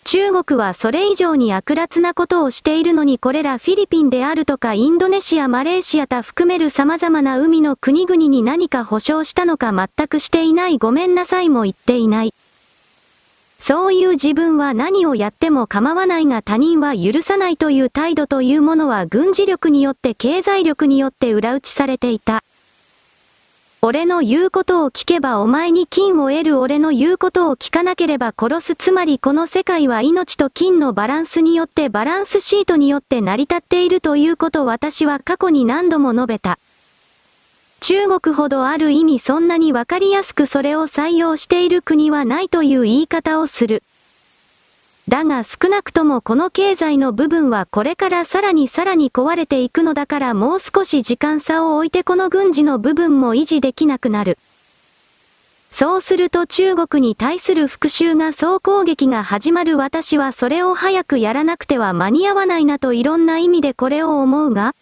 [0.10, 12.34] 中国はそれ以上に悪辣なことをしているのにこれらフィリピンであるとかインドネシア、マレーシア他含める様々な海の国々に何か保証したのか全くしていないごめんなさいも言っていない。
[13.60, 22.46] そういう自分は何をやっても構わないが他人は許さないという態度というものは軍事力によって経済力によって裏打ちされていた。
[23.90, 36.60] 俺の言うことを聞けばお前に金を得る俺の言うことを聞かなければ殺すつまりこの世界は命と金のバランスによってバランスシートによって成り立っているということ私は過去に何度も述べた。
[37.80, 43.84] 中国ほどある意味そんなにわかりやすくそれを採用している国はないという言い方をする。
[45.08, 54.38] だが少なくともこの経済の部分はこれからさらにさらに壊れていくのだからもう少し時間差を置いてこの軍事の部分も維持できなくなる。
[55.70, 64.76] そうすると中国に対する復讐が総攻撃が始まる私はそれを早くやらなくては間に合わないなといろんな意味でこれを思うが、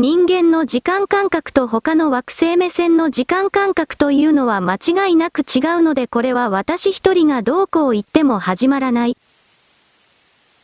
[0.00, 9.18] 人間の時間感覚と他の惑星目線の時間感覚というのは間違いなく違うのでこれは私一人がどうこう言っても始まらない。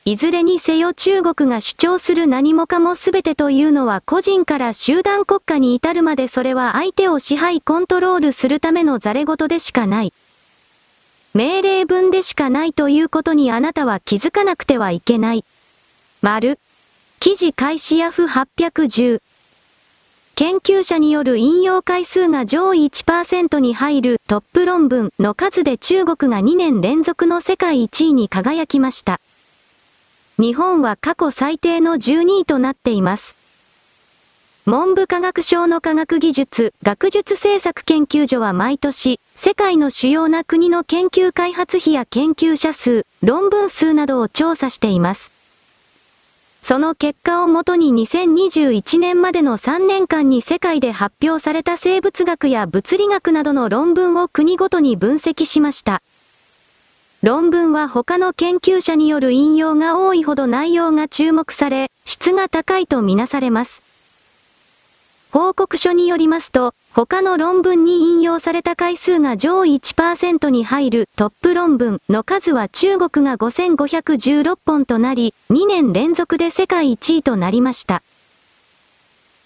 [0.07, 10.15] いずれにせよ中国が主張する何もかも全てというのは個人から集団国家に至るまでそれは相手を支配コントロールするためのザレ事でしかない。
[11.35, 15.45] 命令文でしかないということにあなたは気づかなくてはいけない。
[16.23, 16.59] 丸。
[17.19, 19.21] 記事開始ヤフ810。
[20.35, 29.21] 研究者による引用回数が上位1%に入るトップ論文の数で中国が2年連続の世界1位に輝きました。
[30.39, 33.35] 日本は過去最低の12位となっています。
[34.67, 45.36] 文部科学省の科学技術、学術政策研究所は毎年、世界の主要な国の研究開発費や研究者数、論文数などを調査しています。
[46.69, 56.03] その結果をもとに2021年までの3年間に世界で発表された生物学や物理学などの論文を国ごとに分析しました。
[57.23, 63.86] 論文は他の研究者による引用が多いほど内容が注目され、質が高いとみなされます。
[65.37, 78.03] 報告書によりますと、他の論文に引用された回数が上位1%に入るトップ論文の数は中国が5516本となり、2年連続で世界1位となりました。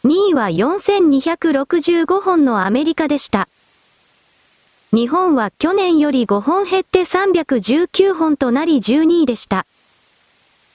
[0.05, 3.49] 2位は4265本のアメリカでした。
[4.93, 9.67] 日本は去年より5本減って319本となり12位でした。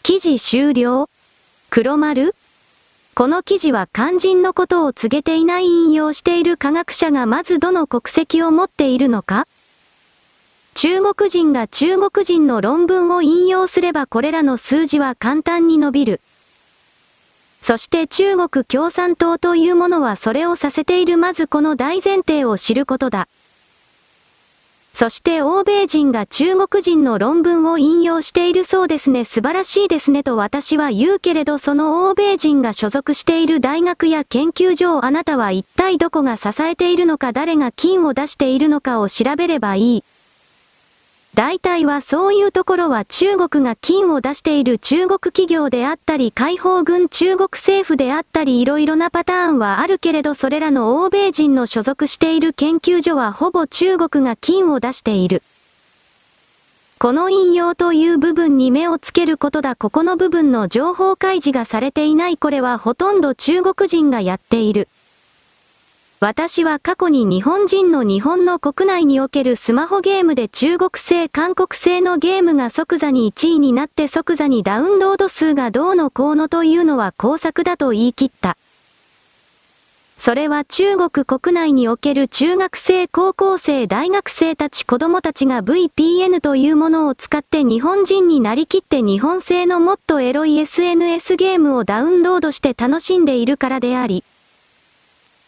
[0.03, 1.09] 記事終了
[1.69, 2.35] 黒丸
[3.17, 9.47] この記事は肝心のことを告げていない引用している科学者がまずどの国籍を持っているのか？
[10.73, 16.19] 中国人が中国人の論文を引用すればこれらの数字は簡単に伸びる。
[17.61, 23.29] そして中国共産党というものはそれをさせているまずこの大前提を知ることだ。
[24.97, 40.03] そして欧米人が中国人の論文を引用しているそうですね素晴らしいですねと私は言うけれどその欧米人が所属している大学や研究所をあなたは一体どこが支えているのか誰が金を出しているのかを調べればいい。
[41.35, 55.43] 大体はそういうところは中国が金を出している中国企業であったり解放軍中国政府であったり色々なパターンはあるけれどそれらの欧米人の所属している研究所はほぼ中国が金を出している。
[56.99, 64.87] この引用という部分に目をつけることだここの部分の情報開示がされていないこれはほとんど中国人がやっている。
[66.27, 78.57] 私は過去に日本人の日本の国内におけるスマホゲームで中国製韓国製のゲームが即座に1位になって即座にダウンロード数がどうのこうのというのは工作だと言い切った。
[80.17, 94.23] それは中国国内における中学生、高校生、大学生たち子供たちが VPN というものを使って日本人になりきって日本製のもっとエロい SNS ゲームをダウンロードして楽しんでいるからであり、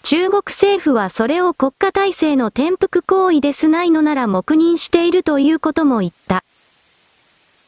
[0.09, 6.45] 中国政府はそれを国家体制の転覆行為ですないのなら黙認しているということも言った。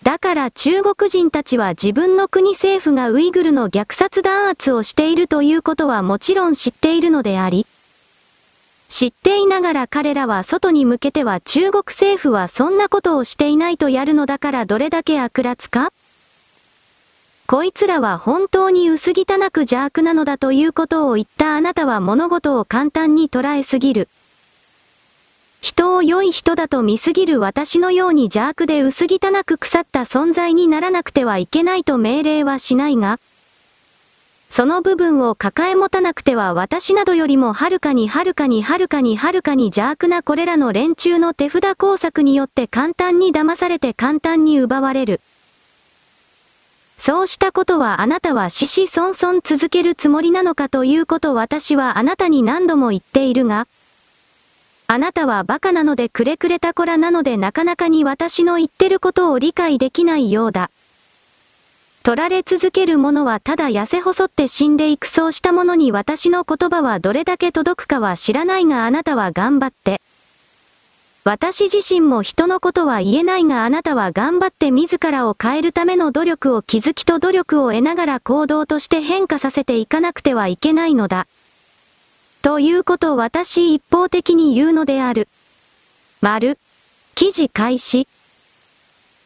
[0.03, 7.67] だから中国人たちは自分の国政府がウイグルの虐殺弾圧をしているということはもちろん知っているのであり、
[8.87, 15.91] 知っていながら彼らは外に向けては中国政府はそんなことをしていないとやるのだからどれだけ悪辣か？
[17.49, 24.07] こいつらは本当に薄汚く邪悪なのだということを言ったあなたは物事を簡単に捉えすぎる。
[25.59, 33.19] 人を良い人だと見すぎる私のように邪悪で薄汚く腐った存在にならなくてはいけないと命令はしないが、
[34.51, 45.19] その部分を抱え持たなくては私などよりもはるかにはるかにはるかにはるかに邪悪なこれらの連中の手札工作によって簡単に騙されて簡単に奪われる。
[46.99, 53.67] そうしたことはあなたは死死孫孫続けるつもりなのかということ私はあなたに何度も言っているが、
[54.87, 60.71] あなたはバカなのでくれくれた子らなのでなかなかに私の言ってることを理解できないようだ。
[62.03, 70.01] 取られ続ける者はただ痩せ細って死んでいくそうした者に私の言葉はどれだけ届くかは知らないがあなたは頑張って。
[71.25, 81.27] 私自身も人のことは言えないがあなたは頑張って自らを変えるための努力を気づきと努力を得ながら行動として変化させていかなくてはいけないのだ。
[82.41, 85.27] ということを私一方的に言うのである。
[86.21, 86.57] 丸。
[87.15, 88.07] 記事開始。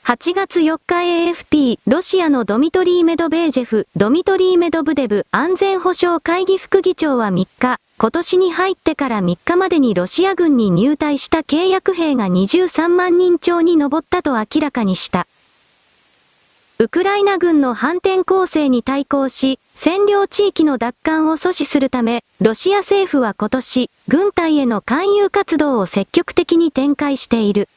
[0.04, 15.26] 8月4日 AFP、ロシアのドミトリー・メドベージェフ、ドミトリー・メドブデブ安全保障会議副議長は3日、今年に入ってから3日までにロシア軍に入隊した契約兵が23万人超に上ったと明らかにした。
[16.80, 27.70] ウクライナ軍の反転攻勢に対抗し、占領地域の奪還を阻止するため、ロシア政府は今年、軍隊への勧誘活動を積極的に展開している。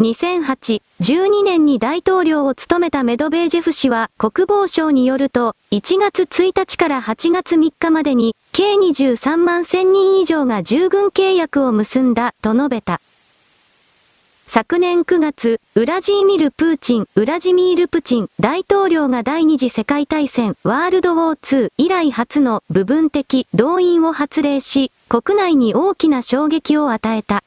[0.00, 13.00] 2008、12年に大統領を務めたメドベージェフ氏は国防省によると、1月1日から8月3日までに、計23万1000人以上が従軍契約を結んだ、と述べた。
[14.46, 27.42] 昨年9月、ウラジーミル・プーチン、ウラジミール・プチン大統領が第二次世界大戦、ワールドウォー2以来初の部分的動員を発令し、国内に大きな衝撃を与えた。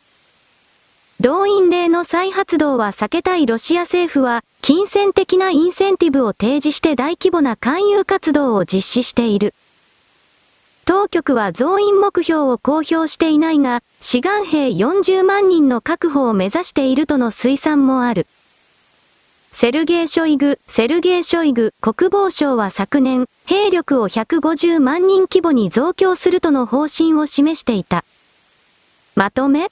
[1.20, 9.56] 動員令の再発動は避けたいロシア政府は、金銭的なインセンティブを提示して大規模な勧誘活動を実施している。
[10.86, 18.28] 当局は増員目標を公表していないが、志願兵40万人の確保を目指しているとの推算もある。
[19.52, 28.06] セルゲー・ショイグ、セルゲー・ショイグ国防省は昨年、兵力を150万人規模に増強するとの方針を示していた。
[29.16, 29.72] まとめ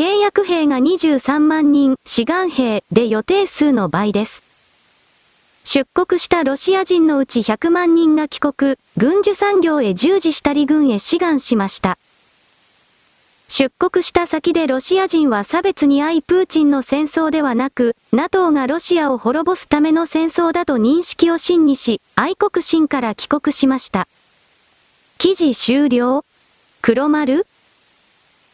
[0.00, 4.42] 契約兵が23万人、志願兵で予定数の倍です。
[5.62, 11.98] 出国したロシア人のうち100万人が帰国、軍需産業へ従事したり軍へ志願しました。
[13.48, 24.08] 出国した先でロシア人は差別に遭いプーチンの戦争ではなく、NATO がロシアを滅ぼすための戦争だと認識を真にし、愛国心から帰国しました。
[25.18, 26.24] 記事終了
[26.80, 27.46] 黒丸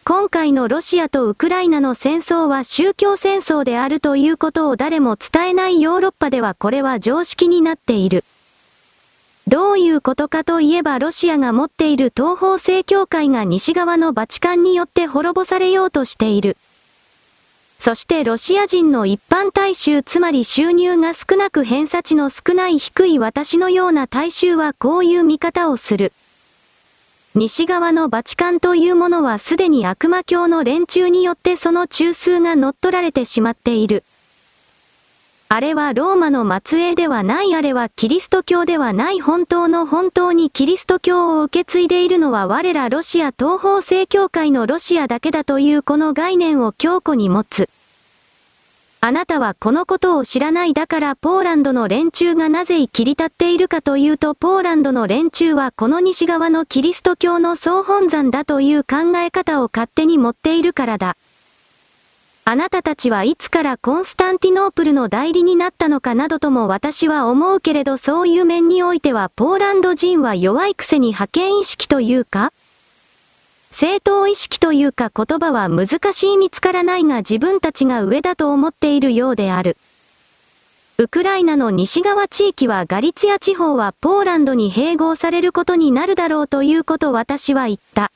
[0.09, 8.23] 今回のロシアとウクライナの戦争は宗教戦争であるということを誰も伝えないヨーロッパではこれは常識になっている。
[9.49, 16.57] どういうことかといえばロシアが持っている東方正教会が西側のバチカンによって滅ぼされようとしている。
[17.81, 26.13] そしてロシア人の一般大衆つまり収入が少なく偏差値の少ない低い私のような大衆はこういう見方をする。
[27.39, 34.05] 西側のバチカンというものはすでに悪魔教の連中によってその中枢が乗っ取られてしまっている。
[35.51, 47.69] あれはローマの末裔ではないあれはキリスト教ではない本当の本当にキリスト教を受け継いでいるのは我らロシア東方正教会のロシアだけだというこの概念を強固に持つ。
[49.07, 61.17] あなたはこのことを知らないだからポーランドの連中がなぜ切り立っているかというとポーランドの連中はこの西側のキリスト教の総本山だという考え方を勝手に持っているからだ。
[62.45, 72.53] あなたたちはいつからコンスタンティノープルの代理になったのかなどとも私は思うけれどそういう面においてはポーランド人は弱いくせに覇権意識というか
[73.79, 79.77] 正当意識というか言葉は難しい見つからないが自分たちが上だと思っているようである。
[80.97, 88.13] ウクライナの西側地域はガリツヤ地方はポーランドに併合されることになるだろうということ私は言った。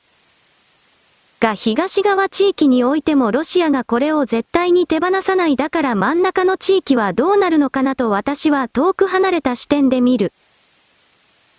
[1.39, 10.33] が東側地域においてもロシアがこれを絶対に手放さないだから真ん中の地域はどうなるのかなと私は遠く離れた視点で見る。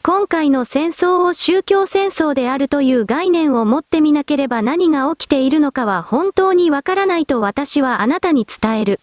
[0.05, 8.99] 今回の戦争を宗教戦争であるという概念を持ってみなければ何が起きているのかは本当にわからないと私はあなたに伝える。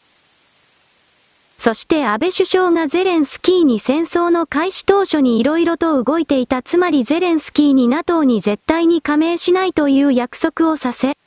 [1.57, 11.17] そして安倍首相がゼレンスキーに戦争の開始当初に色々と動いていたつまりゼレンスキーに NATO に絶対に加盟しないという約束をさせ、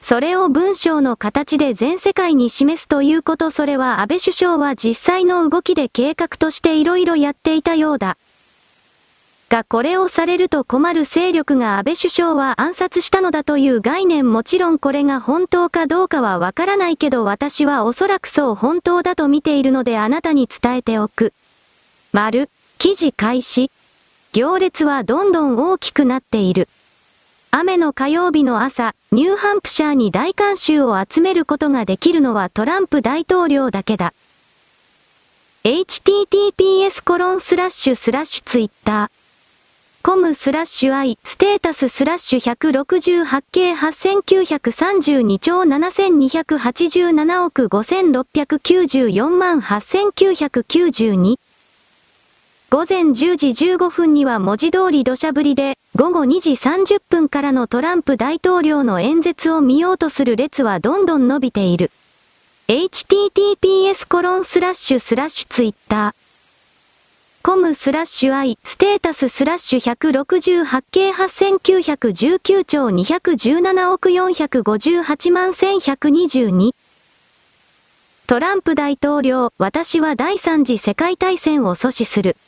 [0.00, 8.16] それを文章の形で全世界に示すということそれは安倍首相は実際の動きで計画として色々やっていたようだ。
[9.54, 21.32] がこれをされると困る勢力が安倍首相は暗殺したのだという概念もちろんこれが本当かどうかはわからないけど私はおそらくそう本当だと見ているのであなたに伝えておく。
[22.12, 23.70] 丸、記事開始。
[24.32, 26.68] 行列はどんどん大きくなっている。
[27.52, 34.14] 雨の火曜日の朝、ニューハンプシャーに大観衆を集めることができるのはトランプ大統領だけだ。
[35.62, 39.23] https コロンスラッシュスラッシュツイッター
[40.06, 51.38] コムスラッシュ i ステータススラッシュ168系8932兆7287億5694万8992
[52.68, 61.90] 午前10時15分には文字通り土砂降りで、午後2時30分からのトランプ大統領の演説を見ようとする列はどんどん伸びている。
[62.68, 66.23] https コロンスラッシュスラッシュツイッター
[67.46, 76.74] コムスラッシュ i ステータススラッシュ168系8919兆217億458万1122
[78.26, 82.38] トランプ大統領、私は第三次世界大戦を阻止する。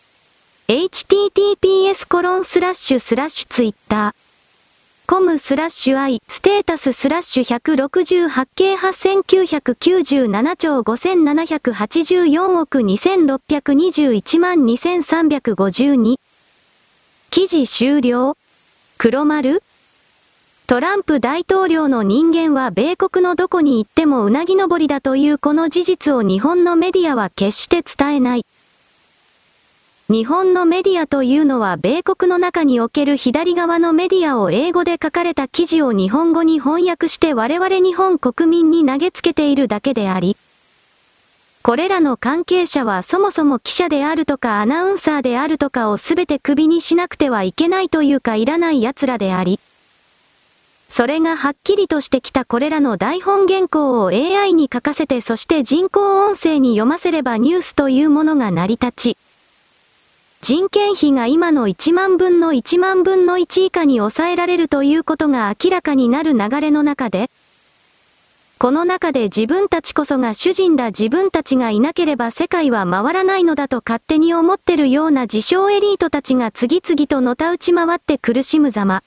[0.66, 4.25] https コロンスラッシュスラッシュツイッター
[5.08, 16.16] コムスラッシュ i ステータススラッシュ168系8997兆5784億2621万2352
[17.30, 18.36] 記事終了。
[18.98, 19.62] 黒丸。
[20.66, 28.46] トランプ大統領の人間は米国のどこに行ってもうなぎ登りだというこの事実を日本のメディアは決して伝えない。
[30.08, 40.36] 日本のメディアというのは米国の中における左側のメディアを英語で書かれた記事を日本語に翻訳して我々日本国民に投げつけているだけであり、
[41.64, 49.58] これらの関係者はそもそも記者であるとかアナウンサーであるとかをすべて首にしなくてはいけないというかいらない奴らであり、
[50.88, 59.18] それがはっきりとしてきたこれらの台本原稿を AI に書かせてそして人工音声に読ませればニュースというものが成り立ち、
[60.42, 67.30] 人件費が今の1万分の1万分の1以下に抑えられるということが明らかになる流れの中で、
[68.58, 79.02] この中で自分たちこそが主人だ自分たちがいなければ世界は回らないのだと勝手に思ってるような自称エリートたちが次々とのたうち回って苦しむざま。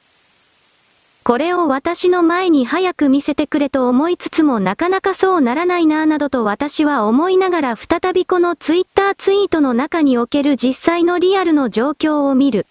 [1.23, 12.65] これを私の前に早く見せてくれと思いつつもなかなかそうならないなぁなどと私は思いながら再びこのツイッターツイートの中における実際のリアルの状況を見る。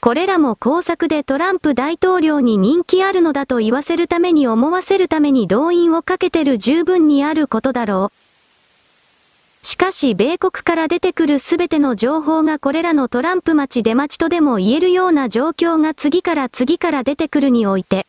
[0.00, 8.27] これらも工作でトランプ大統領に人気あるのだと言わせるために思わせるために動員をかけてる十分にあることだろう。
[9.62, 18.06] しかし米国から出てくるすべての情報がこれらのトランプ町出町とでも言えるような状況が次から次から出てくるにおいて、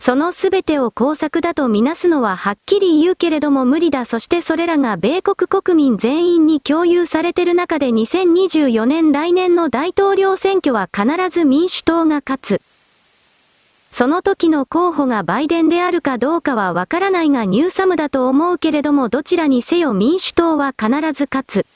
[0.00, 12.62] そのすべてを工作だとみなすのははっきり言うけれども無理だそしてそれらが米国国民全員に共有されてる中で2024年来年の大統領選挙は必ず民主党が勝つ。
[13.90, 21.66] その時の候補がバイデンであるかどうかはわからないがニューサムだと思うけれどもどちらにせよ民主党は必ず勝つ。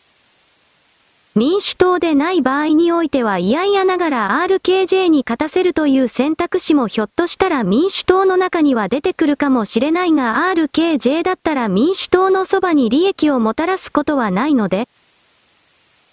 [1.36, 14.88] 民主党でない場合においては嫌々ながら RKJ に勝たせるという選択肢もひょっとしたら民主党の中には出てくるかもしれないが RKJ だったら民主党のそばに利益をもたらすことはないので、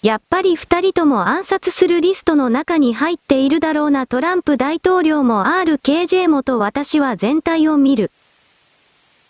[0.02, 8.10] やっぱり二人とも暗殺するリストの中に入っているだろうなトランプ大統領も RKJ もと私は全体を見る。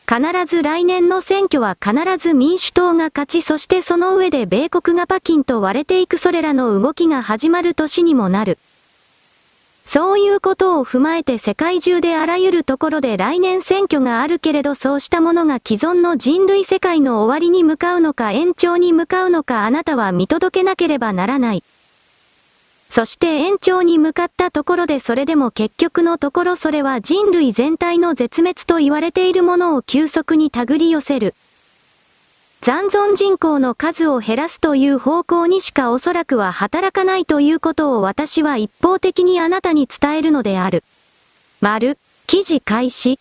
[0.08, 8.58] 必ず来年の選挙は必ず民主党が勝ちそしてその上で米国がパキンと割れていくそれらの動きが始まる年にもなる。
[9.92, 21.62] そういうことを踏まえて世界中であらゆるところで来年選挙があるけれどそうしたものが既存の人類世界の終わりに向かうのか延長に向かうのかあなたは見届けなければならない。
[22.88, 31.34] そして延長に向かったところでそれでも結局のところそれは人類全体の絶滅と言われているものを急速に手繰り寄せる。
[32.62, 40.84] 残存人口の数を減らすという方向にしかおそらくは働かないということを私は一方的にあなたに伝えるのである。
[41.60, 41.98] 丸、
[42.28, 43.18] 記事開始。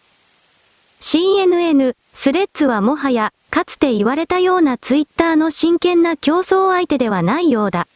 [1.00, 7.88] CNN、スレッズはもはや、かつて言われたようなツイッターの真剣な競争相手ではないようだ。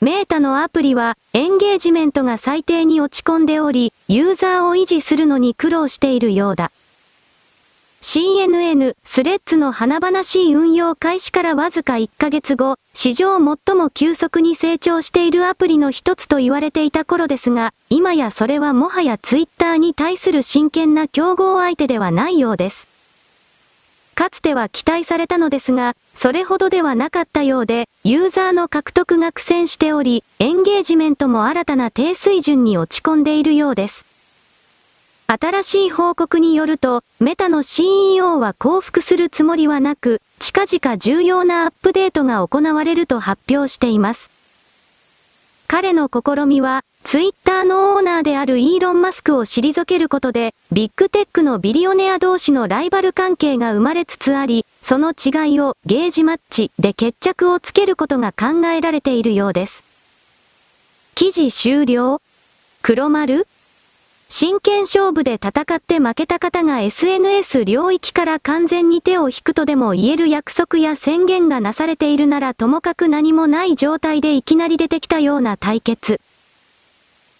[0.00, 6.70] メータのアプリは、エンゲージメントが最低に落ち込んでおり、ユーザーを維持するのに苦労しているようだ。
[8.00, 22.86] CNN、スレッズの華々しい運用開始からわずか1ヶ月後、史上最も急速に成長しているアプリの一つと言われていた頃ですが、今やそれはもはやツイッターに対する真剣な競合相手ではないようです。
[24.14, 34.07] かつては期待されたのですが、それほどではなかったようで、ユーザーの獲得が苦戦しており、エンゲージメントも新たな低水準に落ち込んでいるようです。
[35.30, 44.30] 新しい報告によると、メタの CEO は降伏するつもりはなく、近々重要なアップデートが行われると発表しています。
[45.66, 59.84] 彼の試みは、ツイッターのオーナーであるイーロン・マスクを退けることで、ビッグテックのビリオネア同士のライバル関係が生まれつつあり、その違いをゲージマッチで決着をつけることが考えられているようです。
[61.14, 62.22] 記事終了
[62.80, 63.46] 黒丸
[64.30, 76.20] 真剣勝負で戦って負けた方が SNS 領域から完全に手を引くとでも言える約束や宣言がなされているならともかく何もない状態でいきなり出てきたような対決。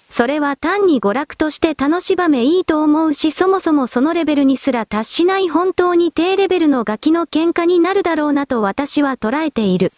[0.09, 9.93] それは単に娯楽として楽しばめいいと思うしそもそもそのレベルにすら達しない本当に低レベルのガキの喧嘩になるだろうなと私は捉えている。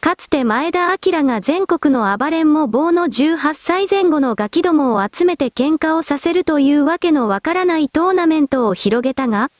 [0.00, 9.50] かつて前田明が全国の暴れんも棒の18歳前後のガキどもを集めて喧嘩をさせるというわけのわからないトーナメントを広げたが、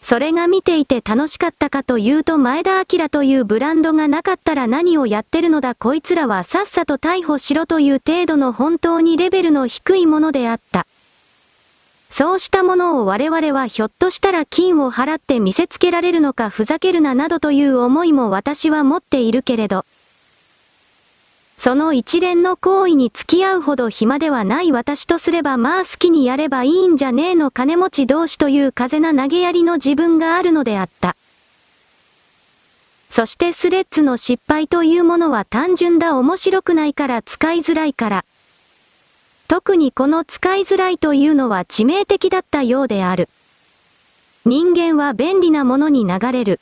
[0.00, 10.88] それが見ていて楽しかったかというと前田明というブランドがなかったら何をやってるのだこいつらはさっさと逮捕しろという程度の本当にレベルの低いものであった。
[12.14, 19.86] そうしたものを我々はひょっとしたら金を払って見せつけられるのかふざけるななどという思いも私は持っているけれど。
[21.56, 31.16] その一連の行為に付き合うほど暇ではない私とすればまあ好きにやればいいんじゃねえの金持ち同士という風な投げやりの自分があるのであった。
[33.08, 38.24] そしてスレッズの失敗というものは単純だ面白くないから使いづらいから。
[39.52, 43.28] 特にこの使いづらいというのは致命的だったようである。
[44.46, 46.58] 人間は便利なものに流れる。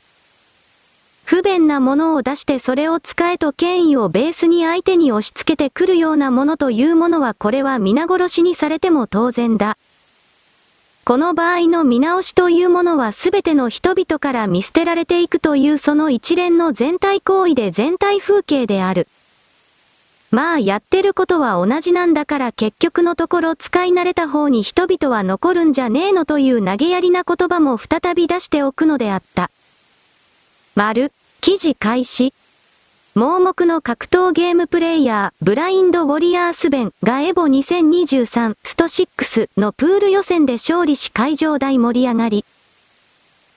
[1.24, 9.78] 不便なものを出してそれを使えと権威をベースに相手に押し付けてくるようなものというものはこれは皆殺しにされても当然だ。
[11.04, 19.06] この場合の見直しというものは全ての人々から見捨てられていくというその一連の全体行為で全体風景である。
[20.30, 29.50] まあやってることは同じなんだから結局のところ使い慣れた方に人々は残るんじゃねえのという投げやりな言葉も再び出しておくのであった。
[30.76, 32.32] 丸、記事開始。
[33.16, 42.44] 盲目の格闘ゲームプレイヤー、ブラインドウォリアースベンがエボ2023スト6のプール予選で勝利し会場大盛り上がり。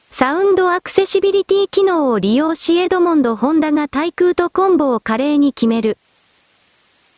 [0.10, 6.00] サウンドアクセシビリティ機能を利用しエドモンド・ホンダが対空とコンボを華麗に決める。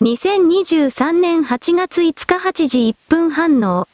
[0.05, 3.87] 2023年8月5日8時1分反応。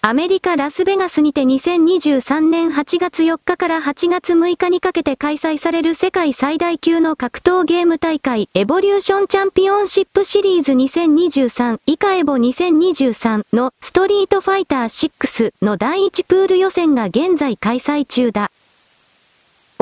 [0.00, 18.50] アメリカ・ラスベガスにて2023年8月4日から8月6日にかけて開催される世界最大級の格闘ゲーム大会エボリューションチャンピオンシップシリーズ2023以下エボ2023のストリートファイター6の第1プール予選が現在開催中だ。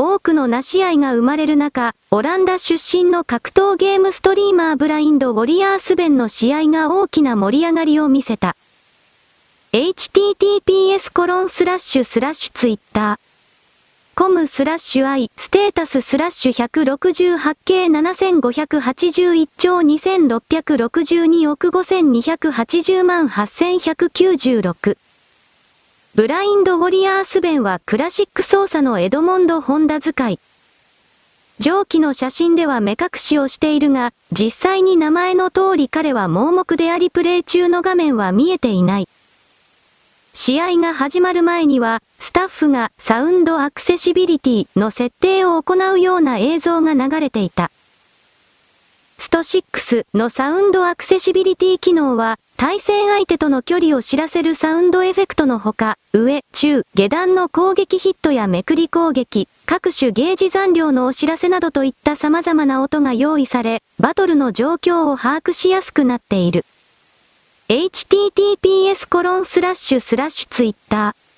[0.03, 8.57] 多くのなし合いが生まれる中、オランダ出身の格闘ゲームストリーマーブラインド・ウォリアースベンの試合が大きな盛り上がりを見せた。
[9.75, 13.31] https コロンスラッシュスラッシュツイッター。
[14.15, 25.10] コムスラッシュ i ステータススラッシュ 168K 7581兆2662億5280万8196
[26.17, 30.41] ブラインド・ウォリアースベンはクラシック操作のエドモンド・ホンダ使い。
[31.61, 39.09] 上記の写真では目隠しをしているが、実際に名前の通り彼は盲目でありプレイ中の画面は見えていない。
[40.33, 47.71] 試合が始まる前には、スタッフがサウンドアクセシビリティの設定を行うような映像が流れていた。
[49.17, 66.67] スト6のサウンドアクセシビリティ機能は、対戦相手との距離を知らせるサウンドエフェクトのほか、上、中、下段の攻撃ヒットやめくり攻撃、各種ゲージ残量のお知らせなどといった様々な音が用意され、バトルの状況を把握しやすくなっている。
[67.71, 71.30] https コロンスラッシュスラッシュツイッター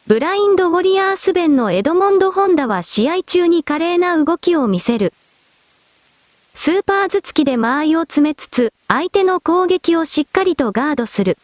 [0.06, 5.12] ブラインド・ウォリアースベンのエドモンド・ホンダは試合中に華麗な動きを見せる。
[6.54, 11.36] スーパー頭突きで間合いを詰めつつ、相手の攻撃をしっかりとガードする。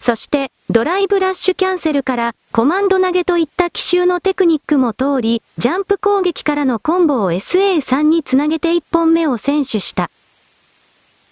[0.00, 10.10] そして、ドライブラッシュキャンセルから、コマンド投げといった奇襲のテクニックも通り、ジャンプ攻撃からのコンボを SA3 につなげて1本目を選手した。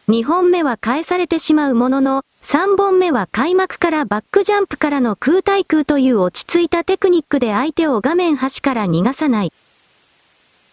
[0.09, 9.53] 2本目は返されてしまうものの、3本目は開幕からバックジャンプからの空対空という落ち着いたテクニックで相手を画面端から逃がさない。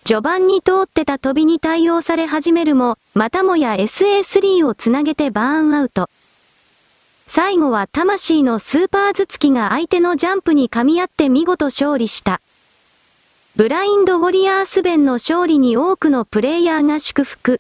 [0.04, 6.10] 序盤に通ってた飛びに対応され始めるも、またもや SA3 をつなげてバーンアウト。
[7.36, 12.42] 最後は魂のスーパー頭突きが相手のジャンプに噛み合って見事勝利した。
[13.56, 17.60] ブラインド・ウォリアースベンの勝利に多くのプレイヤーが祝福。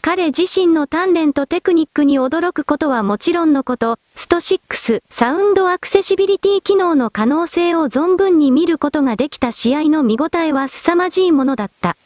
[0.00, 11.96] 彼自身の鍛錬とテクニックに驚くことはもちろんのこと、スト6サウンドアクセシビリティ機能の可能性を存分に見ることができた試合の見応えは凄まじいものだった。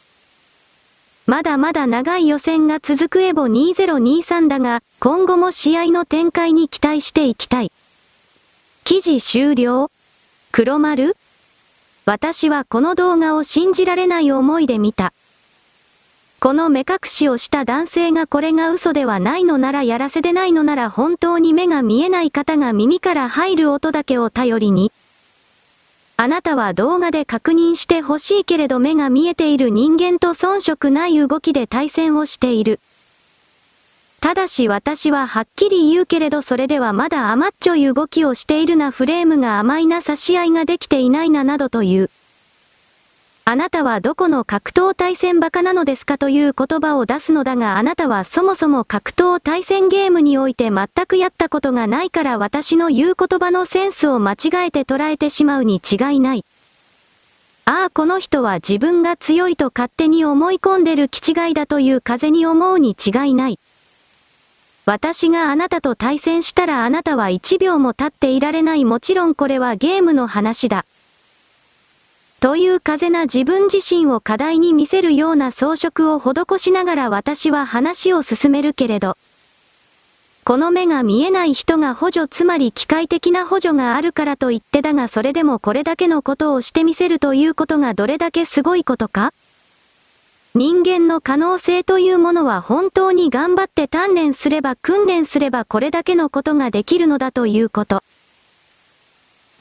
[1.25, 7.71] まだまだ長い予選が続くエボ2023だが、今後も試合の展開に期待していきたい。
[8.83, 9.89] 記事終了？
[10.51, 11.15] 黒丸？
[12.05, 15.13] 私はこの動画を信じられない思いで見た。
[16.41, 24.91] この目隠しをした男性がこれが嘘ではないのならやらせでないのなら本当に目が見えない方が耳から入る音だけを頼りに、
[26.23, 32.79] あなたは動画で確認してほしいけれど目が見えている人間と遜色ない動きで対戦をしている。
[34.21, 42.09] ただし私ははっきり言うけれどそれではまだ甘っちょい動きをしているなフレームが甘いな差し合いができていないななどという。
[43.45, 56.45] あなたはどこの格闘対戦バカなのですかという言葉を出すのだがあなたはそもそも格闘対戦ゲームにおいて全くやったことがないから私の言う言葉のセンスを間違えて捉えてしまうに違いない。
[57.65, 63.59] ああこの人は自分が強いと勝手に思い込んでる気違いだという風に思うに違いない。
[64.85, 70.85] 私があなたと対戦したらあなたは1秒も経っていられないもちろんこれはゲームの話だ。
[72.43, 79.15] という風な自分自身を課題に見せるような装飾を施しながら私は話を進めるけれど、
[80.43, 89.33] この目が見えない人が補助つまり機械的な補助があるからと言ってだがそれでもこれだけのことをしてみせるということがどれだけすごいことか
[90.53, 98.03] 人間の可能性というものは本当に頑張って鍛錬すれば訓練すればこれだけのことができるのだということ。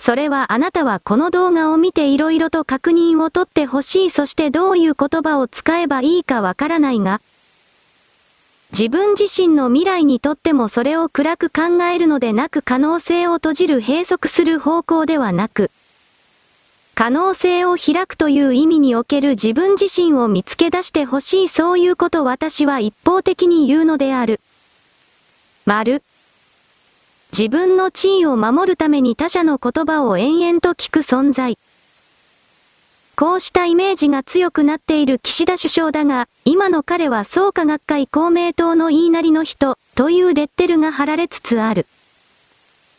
[0.05, 7.20] それはあなたはこの動画を見て色々と確認を取ってほしいそしてどういう言葉を使えばいいかわからないが、
[8.72, 15.70] 自分自身の未来にとってもそれを暗く考えるのでなく可能性を閉じる閉塞する方向ではなく、
[16.96, 24.40] 可能性を開くという意味における自分自身を見つけ出してほしいそういうこと私は一方的に言うのである。
[25.64, 26.03] 丸。
[27.37, 31.59] 自分の地位を守るために他者の言葉を延々と聞く存在。
[33.16, 41.87] こうしたイメージが強くなっている岸田首相だが、今の彼は創価学会公明党の言いなりの人、というレッテルが貼られつつある。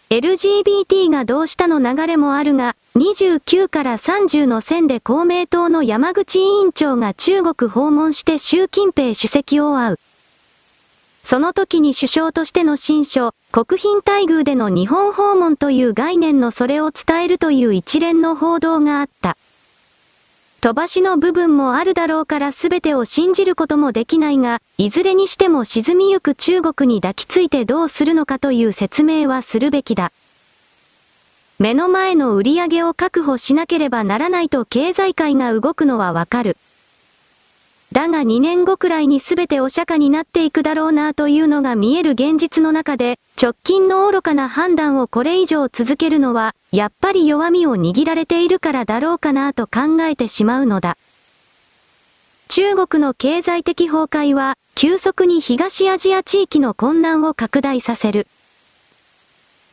[0.09, 9.99] LGBT がどうしたの流れもあるが、29から30の線で公明党の山口委員長が中国訪問して習近平主席を会う。
[11.23, 19.37] その時に首相としての新書、国賓待遇での日本訪問という概念のそれを伝えるという一連の報道があった。
[20.61, 30.11] 飛ばしの部分もあるだろうから全てを信じることもできないが、いずれにしても沈みゆく中国に抱きついてどうするのかという説明はするべきだ。
[31.57, 36.57] 目の前の売り上げを確保しなければならないと経済界が動くのはわかる。
[37.93, 50.97] だが2年後くらいに全てお釈迦になっていくだろうなというのが見える現実の中で、直近の愚かな判断をこれ以上続けるのは、やっぱり弱みを握られているからだろうかなと考えてしまうのだ。
[52.47, 58.25] 中国の経済的崩壊は、急速に東アジア地域の混乱を拡大させる。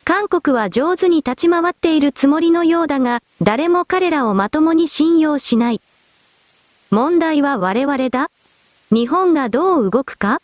[0.05, 5.81] 韓国は上手に立ち回っているつもりのようだが、誰も彼らをまともに信用しない。
[6.91, 8.29] 問題は我々だ？
[8.91, 10.41] 日本がどう動くか？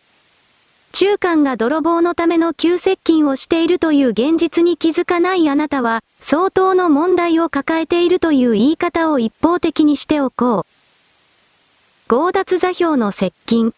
[0.94, 10.66] 中間が泥棒のための急接近をしているという現実に気づかないあなたは、相当の問題を抱えているという言い方を一方的にしておこう。
[12.08, 13.74] 強奪座標の接近。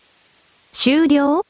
[0.72, 1.48] 終了？